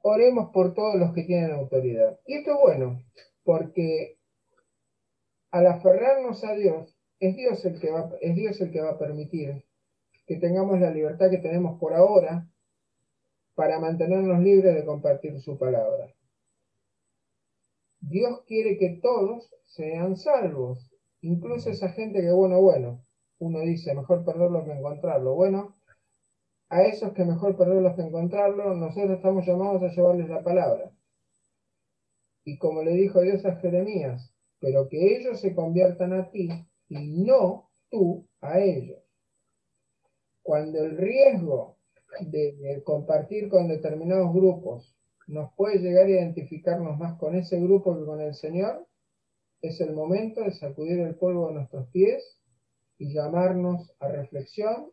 oremos 0.03 0.51
por 0.53 0.75
todos 0.75 0.97
los 0.97 1.13
que 1.13 1.25
tienen 1.25 1.53
autoridad. 1.53 2.19
Y 2.27 2.35
esto 2.39 2.53
es 2.53 2.59
bueno, 2.61 3.05
porque 3.45 4.19
al 5.51 5.67
aferrarnos 5.67 6.45
a 6.45 6.55
Dios, 6.55 6.97
es 7.21 7.37
Dios 7.37 7.65
el 7.65 7.81
que 7.81 7.91
va, 7.91 8.11
es 8.21 8.35
Dios 8.35 8.61
el 8.61 8.71
que 8.71 8.81
va 8.81 8.91
a 8.91 8.99
permitir 8.99 9.65
que 10.27 10.37
tengamos 10.37 10.79
la 10.81 10.91
libertad 10.91 11.31
que 11.31 11.39
tenemos 11.39 11.79
por 11.81 11.95
ahora 11.95 12.49
para 13.59 13.81
mantenernos 13.81 14.39
libres 14.39 14.73
de 14.73 14.85
compartir 14.85 15.41
su 15.41 15.59
palabra. 15.59 16.15
Dios 17.99 18.45
quiere 18.47 18.79
que 18.79 19.01
todos 19.03 19.53
sean 19.65 20.17
salvos, 20.17 20.89
incluso 21.23 21.69
esa 21.69 21.89
gente 21.89 22.21
que, 22.21 22.31
bueno, 22.31 22.61
bueno, 22.61 23.05
uno 23.41 23.59
dice, 23.63 23.97
mejor 23.97 24.25
perderlo 24.25 24.65
que 24.65 24.71
encontrarlo. 24.71 25.35
Bueno, 25.35 25.77
a 26.69 26.85
esos 26.85 27.13
que 27.15 27.25
mejor 27.25 27.57
perderlos 27.57 27.97
que 27.97 28.03
encontrarlo, 28.03 28.77
nosotros 28.77 29.17
estamos 29.17 29.45
llamados 29.45 29.83
a 29.83 29.89
llevarles 29.89 30.29
la 30.29 30.45
palabra. 30.45 30.93
Y 32.45 32.59
como 32.59 32.85
le 32.85 32.93
dijo 32.93 33.23
Dios 33.23 33.45
a 33.45 33.57
Jeremías, 33.57 34.33
pero 34.61 34.89
que 34.89 35.17
ellos 35.17 35.41
se 35.41 35.57
conviertan 35.57 36.13
a 36.13 36.31
ti 36.31 36.49
y 36.89 37.25
no 37.25 37.69
tú 37.91 38.25
a 38.41 38.61
ellos. 38.61 39.03
Cuando 40.45 40.79
el 40.79 40.97
riesgo 40.97 41.79
de, 42.21 42.83
compartir 42.85 43.49
con 43.49 43.69
determinados 43.69 44.33
grupos 44.33 44.95
nos 45.27 45.53
puede 45.55 45.79
llegar 45.79 46.07
a 46.07 46.11
identificarnos 46.11 46.99
más 46.99 47.19
con 47.19 47.35
ese 47.35 47.61
grupo 47.61 47.99
que 47.99 48.07
con 48.07 48.21
el 48.21 48.35
Señor, 48.35 48.87
es 49.61 49.81
el 49.81 49.93
momento 49.93 50.41
de 50.41 50.53
sacudir 50.53 51.01
el 51.01 51.17
polvo 51.17 51.49
de 51.49 51.55
nuestros 51.55 51.89
pies 51.91 52.41
y 52.97 53.13
llamarnos 53.13 53.95
a 54.01 54.09
reflexión 54.09 54.91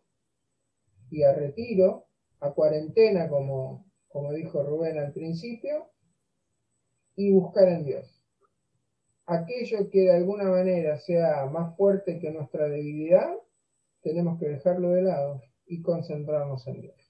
y 1.09 1.23
a 1.23 1.33
retiro, 1.33 2.07
a 2.41 2.51
cuarentena, 2.51 3.29
como, 3.29 3.85
como 4.09 4.33
dijo 4.33 4.63
Rubén 4.63 4.97
al 4.97 5.13
principio, 5.13 5.91
y 7.15 7.31
buscar 7.31 7.69
en 7.69 7.85
Dios. 7.85 8.21
Aquello 9.27 9.89
que 9.89 10.01
de 10.01 10.15
alguna 10.15 10.49
manera 10.49 10.99
sea 10.99 11.45
más 11.45 11.75
fuerte 11.77 12.19
que 12.19 12.31
nuestra 12.31 12.67
debilidad, 12.67 13.33
tenemos 14.01 14.39
que 14.39 14.49
dejarlo 14.49 14.91
de 14.91 15.03
lado 15.03 15.41
y 15.65 15.81
concentrarnos 15.81 16.67
en 16.67 16.81
Dios. 16.81 17.04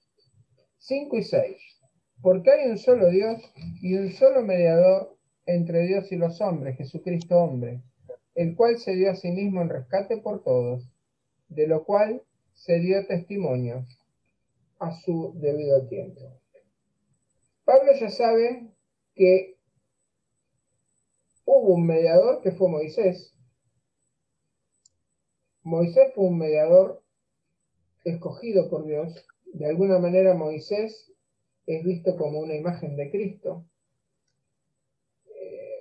5 0.87 1.17
y 1.17 1.23
6. 1.23 1.57
Porque 2.21 2.51
hay 2.51 2.69
un 2.69 2.77
solo 2.77 3.09
Dios 3.09 3.41
y 3.81 3.95
un 3.95 4.11
solo 4.11 4.43
mediador 4.43 5.17
entre 5.47 5.87
Dios 5.87 6.11
y 6.11 6.15
los 6.15 6.39
hombres, 6.41 6.77
Jesucristo 6.77 7.37
hombre, 7.37 7.81
el 8.35 8.55
cual 8.55 8.77
se 8.77 8.95
dio 8.95 9.09
a 9.09 9.15
sí 9.15 9.31
mismo 9.31 9.61
en 9.61 9.69
rescate 9.69 10.17
por 10.17 10.43
todos, 10.43 10.87
de 11.49 11.67
lo 11.67 11.85
cual 11.85 12.21
se 12.53 12.79
dio 12.79 13.05
testimonio 13.07 13.85
a 14.79 14.91
su 14.91 15.33
debido 15.39 15.87
tiempo. 15.87 16.21
Pablo 17.63 17.91
ya 17.99 18.09
sabe 18.09 18.69
que 19.15 19.57
hubo 21.45 21.73
un 21.73 21.87
mediador 21.87 22.43
que 22.43 22.51
fue 22.51 22.69
Moisés. 22.69 23.33
Moisés 25.63 26.13
fue 26.13 26.25
un 26.25 26.37
mediador 26.37 27.03
escogido 28.03 28.69
por 28.69 28.85
Dios 28.85 29.25
de 29.55 29.67
alguna 29.67 30.00
manera 30.00 30.33
Moisés 30.33 31.13
es 31.65 31.83
visto 31.85 32.17
como 32.17 32.39
una 32.39 32.55
imagen 32.55 32.97
de 32.97 33.09
Cristo. 33.09 33.65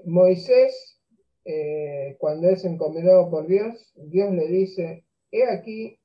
Moisés, 0.04 1.00
eh, 1.44 2.16
cuando 2.20 2.48
es 2.50 2.64
encomendado 2.64 3.30
por 3.30 3.48
Dios, 3.48 3.92
Dios 3.96 4.32
le 4.32 4.46
dice, 4.46 5.04
he 5.32 5.50
aquí, 5.50 5.98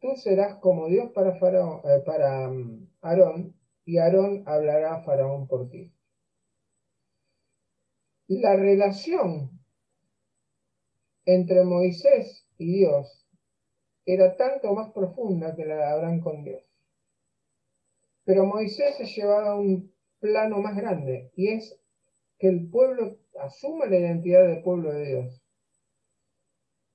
tú 0.00 0.16
serás 0.16 0.56
como 0.60 0.88
Dios 0.88 1.10
para, 1.12 1.36
Faraón, 1.38 1.80
eh, 1.84 2.02
para 2.06 2.48
um, 2.48 2.88
Aarón, 3.02 3.54
y 3.84 3.98
Aarón 3.98 4.44
hablará 4.46 4.94
a 4.94 5.02
Faraón 5.02 5.46
por 5.46 5.68
ti. 5.68 5.92
La 8.28 8.56
relación 8.56 9.50
entre 11.26 11.64
Moisés 11.64 12.46
y 12.56 12.78
Dios 12.78 13.21
era 14.04 14.36
tanto 14.36 14.72
más 14.74 14.92
profunda 14.92 15.54
que 15.54 15.64
la 15.64 15.76
de 15.76 15.84
Abraham 15.84 16.20
con 16.20 16.44
Dios. 16.44 16.62
Pero 18.24 18.46
Moisés 18.46 18.98
es 19.00 19.14
llevado 19.14 19.50
a 19.50 19.56
un 19.56 19.92
plano 20.20 20.58
más 20.58 20.76
grande 20.76 21.30
y 21.34 21.48
es 21.48 21.78
que 22.38 22.48
el 22.48 22.68
pueblo 22.68 23.18
asuma 23.40 23.86
la 23.86 23.98
identidad 23.98 24.46
del 24.46 24.62
pueblo 24.62 24.92
de 24.92 25.06
Dios 25.06 25.42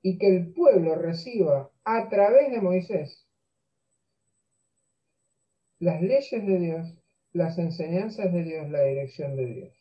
y 0.01 0.17
que 0.17 0.27
el 0.27 0.53
pueblo 0.53 0.95
reciba 0.95 1.71
a 1.83 2.09
través 2.09 2.51
de 2.51 2.61
Moisés 2.61 3.27
las 5.79 6.01
leyes 6.01 6.45
de 6.45 6.59
Dios, 6.59 6.97
las 7.33 7.57
enseñanzas 7.57 8.33
de 8.33 8.43
Dios, 8.43 8.69
la 8.69 8.83
dirección 8.83 9.35
de 9.35 9.45
Dios. 9.45 9.73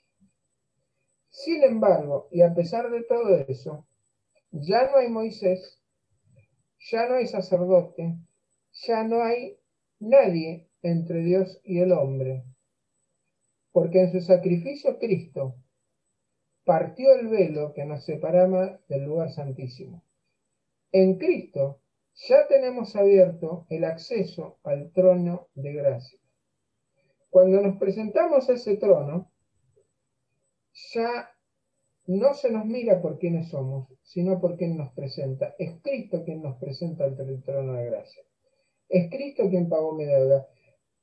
Sin 1.30 1.62
embargo, 1.62 2.28
y 2.30 2.42
a 2.42 2.54
pesar 2.54 2.90
de 2.90 3.02
todo 3.02 3.36
eso, 3.48 3.86
ya 4.50 4.90
no 4.90 4.98
hay 4.98 5.08
Moisés, 5.08 5.75
ya 6.78 7.08
no 7.08 7.16
hay 7.16 7.26
sacerdote, 7.26 8.16
ya 8.86 9.04
no 9.04 9.22
hay 9.22 9.58
nadie 9.98 10.68
entre 10.82 11.20
Dios 11.20 11.60
y 11.64 11.80
el 11.80 11.92
hombre, 11.92 12.44
porque 13.72 14.02
en 14.02 14.12
su 14.12 14.20
sacrificio 14.20 14.98
Cristo 14.98 15.56
partió 16.64 17.14
el 17.14 17.28
velo 17.28 17.72
que 17.72 17.84
nos 17.84 18.04
separaba 18.04 18.80
del 18.88 19.04
lugar 19.04 19.30
santísimo. 19.30 20.04
En 20.92 21.18
Cristo 21.18 21.80
ya 22.28 22.46
tenemos 22.48 22.96
abierto 22.96 23.66
el 23.68 23.84
acceso 23.84 24.58
al 24.64 24.90
trono 24.92 25.48
de 25.54 25.72
gracia. 25.74 26.18
Cuando 27.30 27.60
nos 27.60 27.76
presentamos 27.78 28.48
a 28.48 28.54
ese 28.54 28.76
trono, 28.76 29.30
ya 30.94 31.30
no 32.06 32.34
se 32.34 32.50
nos 32.50 32.64
mira 32.64 33.00
por 33.00 33.18
quiénes 33.18 33.48
somos, 33.48 33.88
sino 34.02 34.40
por 34.40 34.56
quién 34.56 34.76
nos 34.76 34.92
presenta. 34.92 35.54
Es 35.58 35.80
Cristo 35.82 36.22
quien 36.24 36.42
nos 36.42 36.56
presenta 36.58 37.04
ante 37.04 37.22
el 37.22 37.42
trono 37.42 37.74
de 37.74 37.86
gracia. 37.86 38.22
Es 38.88 39.10
Cristo 39.10 39.48
quien 39.48 39.68
pagó 39.68 39.92
mi 39.92 40.04
deuda. 40.04 40.46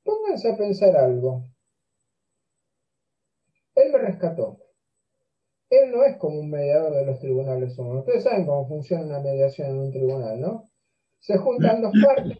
Pónganse 0.02 0.52
a 0.52 0.56
pensar 0.56 0.96
algo. 0.96 1.44
Él 3.74 3.92
me 3.92 3.98
rescató. 3.98 4.58
Él 5.70 5.90
no 5.90 6.04
es 6.04 6.16
como 6.18 6.38
un 6.38 6.50
mediador 6.50 6.94
de 6.94 7.06
los 7.06 7.18
tribunales 7.18 7.76
humanos. 7.78 8.00
Ustedes 8.00 8.24
saben 8.24 8.46
cómo 8.46 8.68
funciona 8.68 9.04
una 9.04 9.20
mediación 9.20 9.70
en 9.70 9.78
un 9.78 9.90
tribunal, 9.90 10.40
¿no? 10.40 10.70
Se 11.18 11.36
juntan 11.36 11.82
dos 11.82 11.92
partes 12.04 12.38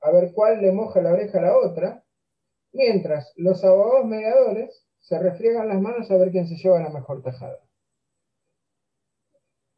a 0.00 0.12
ver 0.12 0.32
cuál 0.32 0.60
le 0.60 0.72
moja 0.72 1.00
la 1.00 1.12
oreja 1.12 1.38
a 1.38 1.42
la 1.42 1.58
otra, 1.58 2.04
mientras 2.72 3.32
los 3.36 3.64
abogados 3.64 4.06
mediadores 4.06 4.86
se 5.00 5.18
refriegan 5.18 5.68
las 5.68 5.80
manos 5.80 6.10
a 6.10 6.16
ver 6.16 6.30
quién 6.30 6.46
se 6.46 6.56
lleva 6.56 6.80
la 6.80 6.90
mejor 6.90 7.22
tajada. 7.22 7.58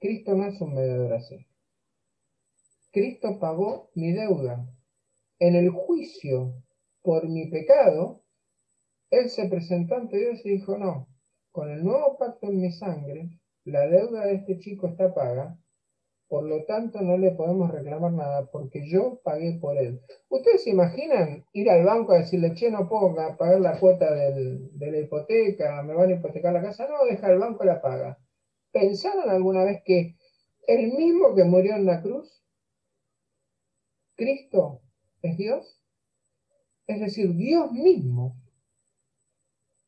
Cristo 0.00 0.34
no 0.34 0.46
es 0.46 0.58
un 0.62 0.74
mediador 0.74 1.12
así. 1.12 1.46
Cristo 2.90 3.38
pagó 3.38 3.90
mi 3.94 4.12
deuda. 4.12 4.66
En 5.38 5.54
el 5.54 5.68
juicio 5.68 6.54
por 7.02 7.28
mi 7.28 7.50
pecado, 7.50 8.22
Él 9.10 9.28
se 9.28 9.46
presentó 9.48 9.96
ante 9.96 10.16
Dios 10.16 10.40
y 10.44 10.50
dijo, 10.52 10.78
no, 10.78 11.06
con 11.52 11.70
el 11.70 11.84
nuevo 11.84 12.16
pacto 12.18 12.46
en 12.46 12.60
mi 12.60 12.72
sangre, 12.72 13.28
la 13.64 13.86
deuda 13.86 14.24
de 14.24 14.36
este 14.36 14.58
chico 14.58 14.88
está 14.88 15.12
paga, 15.12 15.58
por 16.28 16.44
lo 16.44 16.64
tanto 16.64 17.02
no 17.02 17.18
le 17.18 17.32
podemos 17.32 17.70
reclamar 17.70 18.12
nada 18.12 18.50
porque 18.50 18.88
yo 18.88 19.20
pagué 19.22 19.58
por 19.60 19.76
él. 19.76 20.00
¿Ustedes 20.30 20.64
se 20.64 20.70
imaginan 20.70 21.44
ir 21.52 21.68
al 21.68 21.84
banco 21.84 22.12
a 22.12 22.18
decirle, 22.18 22.54
che, 22.54 22.70
no 22.70 22.88
puedo 22.88 23.14
pagar 23.36 23.60
la 23.60 23.78
cuota 23.78 24.10
de 24.14 24.90
la 24.90 24.98
hipoteca, 24.98 25.82
me 25.82 25.92
van 25.92 26.08
a 26.08 26.14
hipotecar 26.14 26.54
la 26.54 26.62
casa? 26.62 26.88
No, 26.88 27.04
deja 27.04 27.30
el 27.30 27.38
banco 27.38 27.64
la 27.64 27.82
paga. 27.82 28.18
¿Pensaron 28.72 29.28
alguna 29.28 29.64
vez 29.64 29.82
que 29.84 30.16
el 30.66 30.92
mismo 30.92 31.34
que 31.34 31.44
murió 31.44 31.74
en 31.74 31.86
la 31.86 32.02
cruz, 32.02 32.44
Cristo, 34.14 34.82
es 35.22 35.36
Dios? 35.36 35.80
Es 36.86 37.00
decir, 37.00 37.34
Dios 37.34 37.72
mismo 37.72 38.36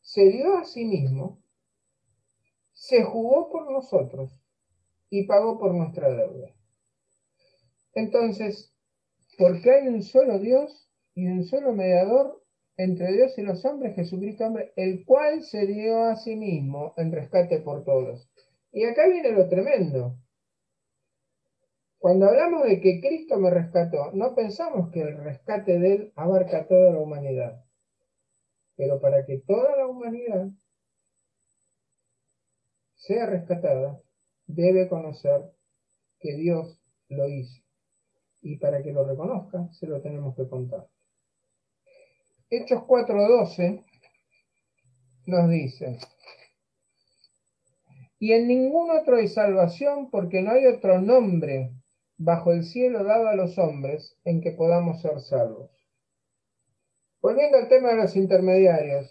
se 0.00 0.28
dio 0.28 0.58
a 0.58 0.64
sí 0.64 0.84
mismo, 0.84 1.42
se 2.72 3.02
jugó 3.04 3.50
por 3.50 3.70
nosotros 3.70 4.30
y 5.10 5.26
pagó 5.26 5.58
por 5.58 5.74
nuestra 5.74 6.10
deuda. 6.10 6.54
Entonces, 7.94 8.74
porque 9.38 9.70
hay 9.70 9.88
un 9.88 10.02
solo 10.02 10.38
Dios 10.38 10.90
y 11.14 11.26
un 11.26 11.44
solo 11.44 11.72
mediador 11.72 12.42
entre 12.76 13.12
Dios 13.12 13.38
y 13.38 13.42
los 13.42 13.64
hombres, 13.64 13.94
Jesucristo 13.94 14.46
hombre, 14.46 14.72
el 14.76 15.04
cual 15.04 15.42
se 15.42 15.66
dio 15.66 16.04
a 16.04 16.16
sí 16.16 16.36
mismo 16.36 16.94
en 16.96 17.12
rescate 17.12 17.60
por 17.60 17.84
todos. 17.84 18.31
Y 18.72 18.84
acá 18.84 19.06
viene 19.06 19.30
lo 19.32 19.48
tremendo. 19.48 20.18
Cuando 21.98 22.26
hablamos 22.26 22.64
de 22.64 22.80
que 22.80 23.00
Cristo 23.00 23.38
me 23.38 23.50
rescató, 23.50 24.10
no 24.12 24.34
pensamos 24.34 24.90
que 24.90 25.02
el 25.02 25.16
rescate 25.18 25.78
de 25.78 25.94
Él 25.94 26.12
abarca 26.16 26.66
toda 26.66 26.90
la 26.92 26.98
humanidad. 26.98 27.64
Pero 28.76 29.00
para 29.00 29.24
que 29.24 29.38
toda 29.46 29.76
la 29.76 29.86
humanidad 29.86 30.48
sea 32.96 33.26
rescatada, 33.26 34.00
debe 34.46 34.88
conocer 34.88 35.52
que 36.18 36.34
Dios 36.36 36.82
lo 37.08 37.28
hizo. 37.28 37.62
Y 38.40 38.56
para 38.58 38.82
que 38.82 38.92
lo 38.92 39.04
reconozca, 39.04 39.68
se 39.72 39.86
lo 39.86 40.00
tenemos 40.00 40.34
que 40.34 40.48
contar. 40.48 40.88
Hechos 42.50 42.80
4.12 42.82 43.84
nos 45.26 45.50
dice, 45.50 45.98
y 48.22 48.34
en 48.34 48.46
ningún 48.46 48.88
otro 48.92 49.16
hay 49.16 49.26
salvación 49.26 50.08
porque 50.08 50.42
no 50.42 50.52
hay 50.52 50.66
otro 50.66 51.00
nombre 51.00 51.72
bajo 52.16 52.52
el 52.52 52.62
cielo 52.62 53.02
dado 53.02 53.26
a 53.26 53.34
los 53.34 53.58
hombres 53.58 54.16
en 54.22 54.40
que 54.40 54.52
podamos 54.52 55.02
ser 55.02 55.18
salvos. 55.18 55.72
Volviendo 57.20 57.58
al 57.58 57.66
tema 57.66 57.88
de 57.88 57.96
los 57.96 58.14
intermediarios, 58.14 59.10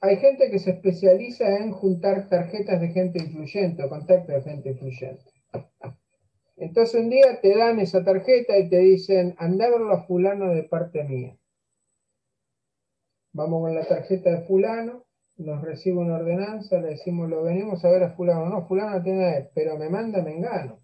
hay 0.00 0.16
gente 0.18 0.48
que 0.48 0.60
se 0.60 0.70
especializa 0.70 1.56
en 1.56 1.72
juntar 1.72 2.28
tarjetas 2.28 2.80
de 2.80 2.90
gente 2.90 3.18
influyente 3.18 3.82
o 3.82 3.88
contactos 3.88 4.32
de 4.32 4.42
gente 4.42 4.68
influyente. 4.68 5.32
Entonces 6.58 7.02
un 7.02 7.10
día 7.10 7.40
te 7.40 7.58
dan 7.58 7.80
esa 7.80 8.04
tarjeta 8.04 8.56
y 8.58 8.68
te 8.68 8.78
dicen, 8.78 9.34
anda 9.38 9.66
a 9.66 9.70
verlo 9.70 9.92
a 9.92 10.04
fulano 10.04 10.54
de 10.54 10.62
parte 10.62 11.02
mía. 11.02 11.36
Vamos 13.32 13.60
con 13.60 13.74
la 13.74 13.84
tarjeta 13.84 14.30
de 14.30 14.42
fulano, 14.42 15.04
nos 15.36 15.62
recibe 15.62 15.98
una 15.98 16.16
ordenanza, 16.16 16.80
le 16.80 16.90
decimos, 16.90 17.28
lo 17.28 17.42
venimos 17.42 17.84
a 17.84 17.90
ver 17.90 18.02
a 18.04 18.10
fulano. 18.10 18.46
No, 18.46 18.66
fulano 18.66 19.02
tiene, 19.02 19.50
pero 19.54 19.76
me 19.78 19.88
manda, 19.88 20.22
me 20.22 20.36
engano. 20.36 20.80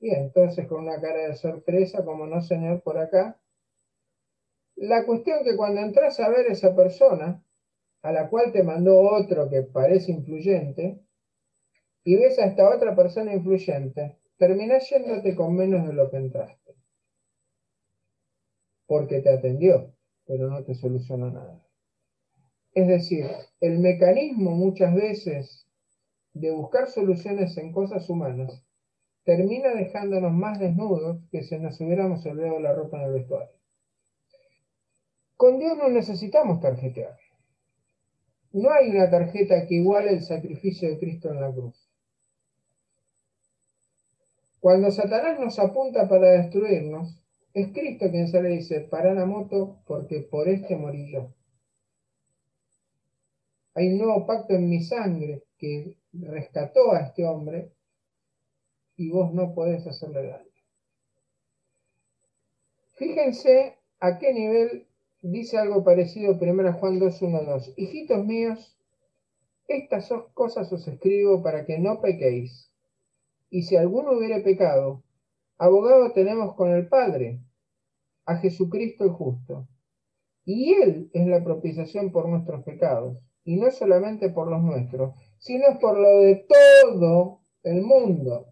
Y 0.00 0.10
entonces 0.10 0.66
con 0.66 0.84
una 0.84 1.00
cara 1.00 1.28
de 1.28 1.36
sorpresa, 1.36 2.04
como 2.04 2.26
no 2.26 2.40
señor 2.40 2.82
por 2.82 2.98
acá. 2.98 3.40
La 4.74 5.06
cuestión 5.06 5.44
que 5.44 5.56
cuando 5.56 5.80
entras 5.80 6.18
a 6.18 6.28
ver 6.28 6.48
a 6.48 6.52
esa 6.52 6.74
persona, 6.74 7.44
a 8.02 8.12
la 8.12 8.28
cual 8.28 8.52
te 8.52 8.64
mandó 8.64 9.00
otro 9.00 9.48
que 9.48 9.62
parece 9.62 10.10
influyente, 10.10 11.00
y 12.04 12.16
ves 12.16 12.38
a 12.40 12.46
esta 12.46 12.68
otra 12.68 12.96
persona 12.96 13.32
influyente, 13.32 14.18
terminás 14.36 14.90
yéndote 14.90 15.36
con 15.36 15.54
menos 15.54 15.86
de 15.86 15.92
lo 15.92 16.10
que 16.10 16.16
entraste. 16.16 16.74
Porque 18.86 19.20
te 19.20 19.30
atendió, 19.30 19.94
pero 20.26 20.50
no 20.50 20.64
te 20.64 20.74
solucionó 20.74 21.30
nada. 21.30 21.62
Es 22.74 22.88
decir, 22.88 23.26
el 23.60 23.78
mecanismo 23.78 24.52
muchas 24.52 24.94
veces 24.94 25.66
de 26.32 26.50
buscar 26.50 26.88
soluciones 26.88 27.56
en 27.58 27.70
cosas 27.70 28.08
humanas 28.08 28.62
termina 29.24 29.74
dejándonos 29.74 30.32
más 30.32 30.58
desnudos 30.58 31.18
que 31.30 31.42
si 31.42 31.58
nos 31.58 31.80
hubiéramos 31.80 32.24
olvidado 32.24 32.58
la 32.60 32.74
ropa 32.74 32.98
en 32.98 33.04
el 33.04 33.12
vestuario. 33.12 33.54
Con 35.36 35.58
Dios 35.58 35.76
no 35.76 35.88
necesitamos 35.88 36.60
tarjetear. 36.60 37.18
No 38.52 38.70
hay 38.70 38.90
una 38.90 39.10
tarjeta 39.10 39.66
que 39.66 39.76
iguale 39.76 40.10
el 40.10 40.22
sacrificio 40.22 40.88
de 40.88 40.98
Cristo 40.98 41.30
en 41.30 41.40
la 41.40 41.52
cruz. 41.52 41.88
Cuando 44.60 44.90
Satanás 44.90 45.40
nos 45.40 45.58
apunta 45.58 46.08
para 46.08 46.42
destruirnos, 46.42 47.20
es 47.52 47.68
Cristo 47.72 48.10
quien 48.10 48.28
se 48.28 48.42
le 48.42 48.50
dice, 48.50 48.80
para 48.80 49.12
la 49.12 49.26
moto 49.26 49.78
porque 49.86 50.20
por 50.20 50.48
este 50.48 50.76
morí 50.76 51.12
yo. 51.12 51.34
Hay 53.74 53.88
un 53.88 53.98
nuevo 53.98 54.26
pacto 54.26 54.54
en 54.54 54.68
mi 54.68 54.82
sangre 54.82 55.44
que 55.56 55.96
rescató 56.12 56.92
a 56.92 57.00
este 57.00 57.24
hombre 57.24 57.72
y 58.96 59.10
vos 59.10 59.32
no 59.32 59.54
podés 59.54 59.86
hacerle 59.86 60.26
daño. 60.26 60.50
Fíjense 62.94 63.78
a 64.00 64.18
qué 64.18 64.34
nivel 64.34 64.86
dice 65.22 65.56
algo 65.56 65.82
parecido, 65.84 66.38
1 66.40 66.72
Juan 66.74 66.98
2, 66.98 67.22
1, 67.22 67.42
2. 67.44 67.74
Hijitos 67.76 68.24
míos, 68.24 68.76
estas 69.68 70.12
cosas 70.34 70.70
os 70.72 70.86
escribo 70.86 71.42
para 71.42 71.64
que 71.64 71.78
no 71.78 72.00
pequéis. 72.00 72.70
Y 73.48 73.62
si 73.62 73.76
alguno 73.76 74.12
hubiere 74.12 74.40
pecado, 74.40 75.02
abogado 75.58 76.12
tenemos 76.12 76.54
con 76.54 76.72
el 76.72 76.88
Padre, 76.88 77.40
a 78.26 78.36
Jesucristo 78.36 79.04
el 79.04 79.10
justo. 79.10 79.68
Y 80.44 80.74
Él 80.74 81.10
es 81.12 81.26
la 81.26 81.42
propiciación 81.42 82.12
por 82.12 82.28
nuestros 82.28 82.64
pecados, 82.64 83.18
y 83.44 83.56
no 83.56 83.70
solamente 83.70 84.30
por 84.30 84.48
los 84.48 84.62
nuestros, 84.62 85.14
sino 85.38 85.78
por 85.78 85.98
lo 85.98 86.20
de 86.20 86.46
todo 86.48 87.40
el 87.62 87.82
mundo. 87.82 88.46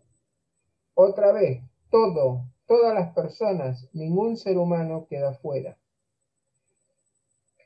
Otra 0.94 1.32
vez, 1.32 1.62
todo, 1.90 2.44
todas 2.66 2.94
las 2.94 3.14
personas, 3.14 3.88
ningún 3.92 4.36
ser 4.36 4.58
humano 4.58 5.06
queda 5.08 5.34
fuera. 5.34 5.78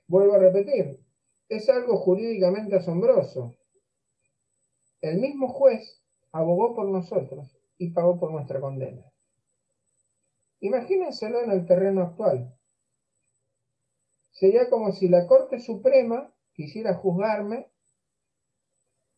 Vuelvo 0.07 0.35
a 0.35 0.39
repetir, 0.39 1.01
es 1.49 1.69
algo 1.69 1.97
jurídicamente 1.97 2.77
asombroso. 2.77 3.57
El 5.01 5.19
mismo 5.19 5.49
juez 5.49 6.03
abogó 6.33 6.75
por 6.75 6.87
nosotros 6.89 7.57
y 7.79 7.91
pagó 7.91 8.19
por 8.19 8.33
nuestra 8.33 8.61
condena. 8.61 9.11
Imagínenselo 10.61 11.43
en 11.43 11.51
el 11.51 11.67
terreno 11.67 12.03
actual. 12.03 12.55
Sería 14.33 14.69
como 14.69 14.93
si 14.93 15.09
la 15.09 15.27
Corte 15.27 15.61
Suprema 15.61 16.34
quisiera 16.55 16.95
juzgarme 16.95 17.69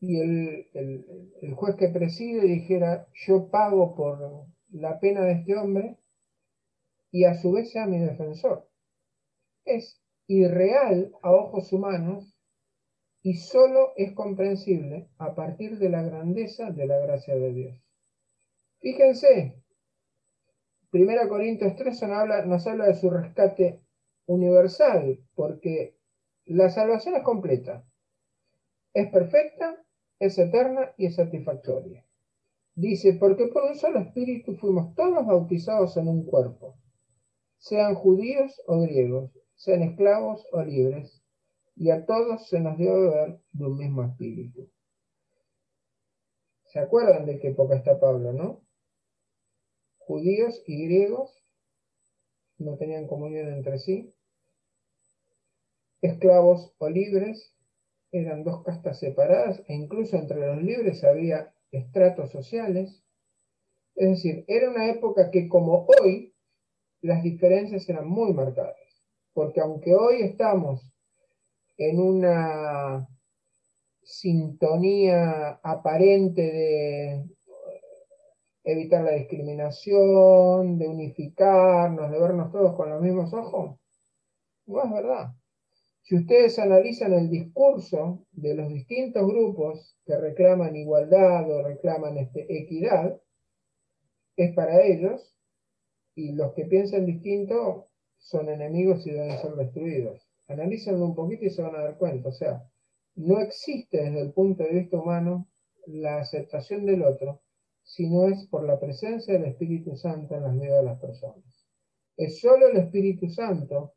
y 0.00 0.20
el, 0.20 1.54
juez 1.54 1.76
que 1.76 1.88
preside 1.88 2.42
dijera 2.42 3.06
yo 3.26 3.48
pago 3.48 3.94
por 3.94 4.46
la 4.70 5.00
pena 5.00 5.22
de 5.22 5.32
este 5.32 5.56
hombre 5.56 5.96
y 7.10 7.24
a 7.24 7.34
su 7.34 7.52
vez 7.52 7.70
sea 7.70 7.86
mi 7.86 7.98
defensor. 7.98 8.68
Es 9.64 10.02
irreal 10.26 11.12
a 11.22 11.32
ojos 11.32 11.72
humanos 11.72 12.36
y 13.22 13.34
solo 13.34 13.92
es 13.96 14.12
comprensible 14.12 15.08
a 15.18 15.34
partir 15.34 15.78
de 15.78 15.88
la 15.88 16.02
grandeza 16.02 16.70
de 16.70 16.86
la 16.86 16.98
gracia 16.98 17.34
de 17.34 17.52
Dios. 17.52 17.82
Fíjense, 18.80 19.62
1 20.92 21.28
Corintios 21.28 21.74
3 21.76 22.02
nos 22.02 22.10
habla, 22.10 22.44
nos 22.44 22.66
habla 22.66 22.86
de 22.86 22.94
su 22.94 23.10
rescate 23.10 23.80
universal, 24.26 25.18
porque 25.34 25.96
la 26.54 26.70
salvación 26.70 27.16
es 27.16 27.22
completa, 27.22 27.84
es 28.94 29.10
perfecta, 29.10 29.84
es 30.18 30.38
eterna 30.38 30.94
y 30.96 31.06
es 31.06 31.16
satisfactoria. 31.16 32.06
Dice, 32.74 33.14
porque 33.14 33.46
por 33.48 33.64
un 33.64 33.74
solo 33.74 34.00
espíritu 34.00 34.56
fuimos 34.56 34.94
todos 34.94 35.26
bautizados 35.26 35.96
en 35.96 36.08
un 36.08 36.24
cuerpo, 36.24 36.78
sean 37.58 37.94
judíos 37.94 38.62
o 38.66 38.80
griegos, 38.80 39.30
sean 39.54 39.82
esclavos 39.82 40.46
o 40.52 40.62
libres, 40.62 41.22
y 41.74 41.90
a 41.90 42.06
todos 42.06 42.48
se 42.48 42.60
nos 42.60 42.78
dio 42.78 42.94
beber 42.94 43.40
de 43.52 43.66
un 43.66 43.76
mismo 43.76 44.02
espíritu. 44.04 44.70
¿Se 46.66 46.78
acuerdan 46.78 47.26
de 47.26 47.38
qué 47.38 47.48
época 47.48 47.76
está 47.76 47.98
Pablo, 47.98 48.32
no? 48.32 48.62
Judíos 49.98 50.62
y 50.66 50.84
griegos 50.84 51.42
no 52.58 52.76
tenían 52.76 53.06
comunión 53.06 53.52
entre 53.52 53.78
sí. 53.78 54.14
Esclavos 56.06 56.72
o 56.78 56.88
libres 56.88 57.52
eran 58.12 58.44
dos 58.44 58.62
castas 58.62 58.98
separadas 58.98 59.62
e 59.66 59.74
incluso 59.74 60.16
entre 60.16 60.46
los 60.46 60.62
libres 60.62 61.04
había 61.04 61.52
estratos 61.70 62.30
sociales. 62.30 63.02
Es 63.94 64.08
decir, 64.10 64.44
era 64.46 64.70
una 64.70 64.88
época 64.88 65.30
que 65.30 65.48
como 65.48 65.86
hoy 66.00 66.34
las 67.00 67.22
diferencias 67.22 67.88
eran 67.88 68.08
muy 68.08 68.32
marcadas. 68.32 68.76
Porque 69.32 69.60
aunque 69.60 69.94
hoy 69.94 70.22
estamos 70.22 70.90
en 71.76 72.00
una 72.00 73.08
sintonía 74.02 75.60
aparente 75.62 76.42
de 76.42 77.24
evitar 78.64 79.04
la 79.04 79.12
discriminación, 79.12 80.78
de 80.78 80.88
unificarnos, 80.88 82.10
de 82.10 82.18
vernos 82.18 82.50
todos 82.50 82.74
con 82.76 82.90
los 82.90 83.00
mismos 83.00 83.32
ojos, 83.32 83.78
no 84.66 84.82
es 84.82 84.90
verdad. 84.90 85.34
Si 86.06 86.14
ustedes 86.14 86.56
analizan 86.60 87.14
el 87.14 87.28
discurso 87.28 88.24
de 88.30 88.54
los 88.54 88.68
distintos 88.68 89.26
grupos 89.26 89.98
que 90.04 90.16
reclaman 90.16 90.76
igualdad 90.76 91.50
o 91.50 91.64
reclaman 91.64 92.16
este, 92.16 92.46
equidad, 92.56 93.20
es 94.36 94.54
para 94.54 94.84
ellos, 94.84 95.36
y 96.14 96.30
los 96.30 96.52
que 96.54 96.66
piensan 96.66 97.06
distinto 97.06 97.88
son 98.18 98.48
enemigos 98.48 99.04
y 99.04 99.10
deben 99.10 99.36
ser 99.36 99.56
destruidos. 99.56 100.24
Analícenlo 100.46 101.04
un 101.06 101.16
poquito 101.16 101.44
y 101.44 101.50
se 101.50 101.62
van 101.62 101.74
a 101.74 101.80
dar 101.80 101.98
cuenta. 101.98 102.28
O 102.28 102.32
sea, 102.32 102.62
no 103.16 103.40
existe 103.40 104.00
desde 104.00 104.20
el 104.20 104.32
punto 104.32 104.62
de 104.62 104.74
vista 104.74 104.98
humano 104.98 105.48
la 105.86 106.20
aceptación 106.20 106.86
del 106.86 107.02
otro 107.02 107.42
si 107.82 108.08
no 108.08 108.28
es 108.28 108.46
por 108.46 108.62
la 108.62 108.78
presencia 108.78 109.34
del 109.34 109.46
Espíritu 109.46 109.96
Santo 109.96 110.36
en 110.36 110.44
las 110.44 110.54
vidas 110.54 110.78
de 110.78 110.84
las 110.84 111.00
personas. 111.00 111.66
Es 112.16 112.40
solo 112.40 112.68
el 112.68 112.76
Espíritu 112.76 113.28
Santo 113.28 113.94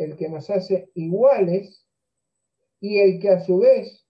el 0.00 0.16
que 0.16 0.28
nos 0.28 0.48
hace 0.50 0.90
iguales 0.94 1.86
y 2.80 2.98
el 2.98 3.20
que 3.20 3.28
a 3.28 3.44
su 3.44 3.58
vez 3.58 4.06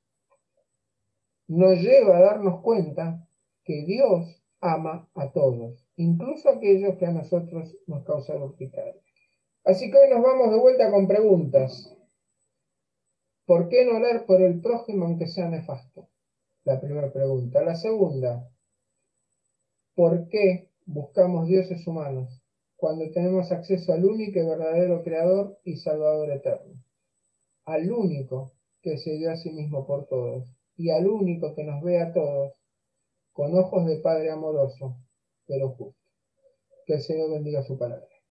nos 1.48 1.78
lleva 1.80 2.16
a 2.16 2.20
darnos 2.20 2.62
cuenta 2.62 3.26
que 3.64 3.84
Dios 3.84 4.40
ama 4.60 5.10
a 5.14 5.32
todos, 5.32 5.84
incluso 5.96 6.48
a 6.48 6.54
aquellos 6.54 6.96
que 6.96 7.06
a 7.06 7.12
nosotros 7.12 7.76
nos 7.86 8.04
causan 8.04 8.42
urticaria. 8.42 9.02
Así 9.64 9.90
que 9.90 9.98
hoy 9.98 10.10
nos 10.10 10.22
vamos 10.22 10.52
de 10.52 10.60
vuelta 10.60 10.90
con 10.90 11.08
preguntas. 11.08 11.96
¿Por 13.44 13.68
qué 13.68 13.84
no 13.84 13.96
orar 13.96 14.26
por 14.26 14.40
el 14.40 14.60
prójimo 14.60 15.06
aunque 15.06 15.26
sea 15.26 15.48
nefasto? 15.48 16.08
La 16.64 16.80
primera 16.80 17.12
pregunta. 17.12 17.62
La 17.62 17.74
segunda, 17.74 18.48
¿por 19.94 20.28
qué 20.28 20.70
buscamos 20.86 21.48
dioses 21.48 21.84
humanos 21.86 22.39
cuando 22.80 23.10
tenemos 23.10 23.52
acceso 23.52 23.92
al 23.92 24.06
único 24.06 24.40
y 24.40 24.46
verdadero 24.46 25.02
Creador 25.02 25.58
y 25.64 25.76
Salvador 25.76 26.30
eterno? 26.30 26.82
Al 27.66 27.92
único 27.92 28.52
que 28.80 28.96
se 28.96 29.12
dio 29.18 29.30
a 29.30 29.36
sí 29.36 29.52
mismo 29.52 29.86
por 29.86 30.06
todos 30.06 30.48
y 30.76 30.88
al 30.90 31.06
único 31.06 31.54
que 31.54 31.62
nos 31.62 31.82
ve 31.82 32.00
a 32.00 32.12
todos 32.12 32.54
con 33.32 33.54
ojos 33.56 33.86
de 33.86 33.98
Padre 33.98 34.30
amoroso, 34.30 34.96
pero 35.46 35.68
justo. 35.70 36.00
Que 36.86 36.94
el 36.94 37.02
Señor 37.02 37.30
bendiga 37.30 37.62
su 37.62 37.78
palabra. 37.78 38.08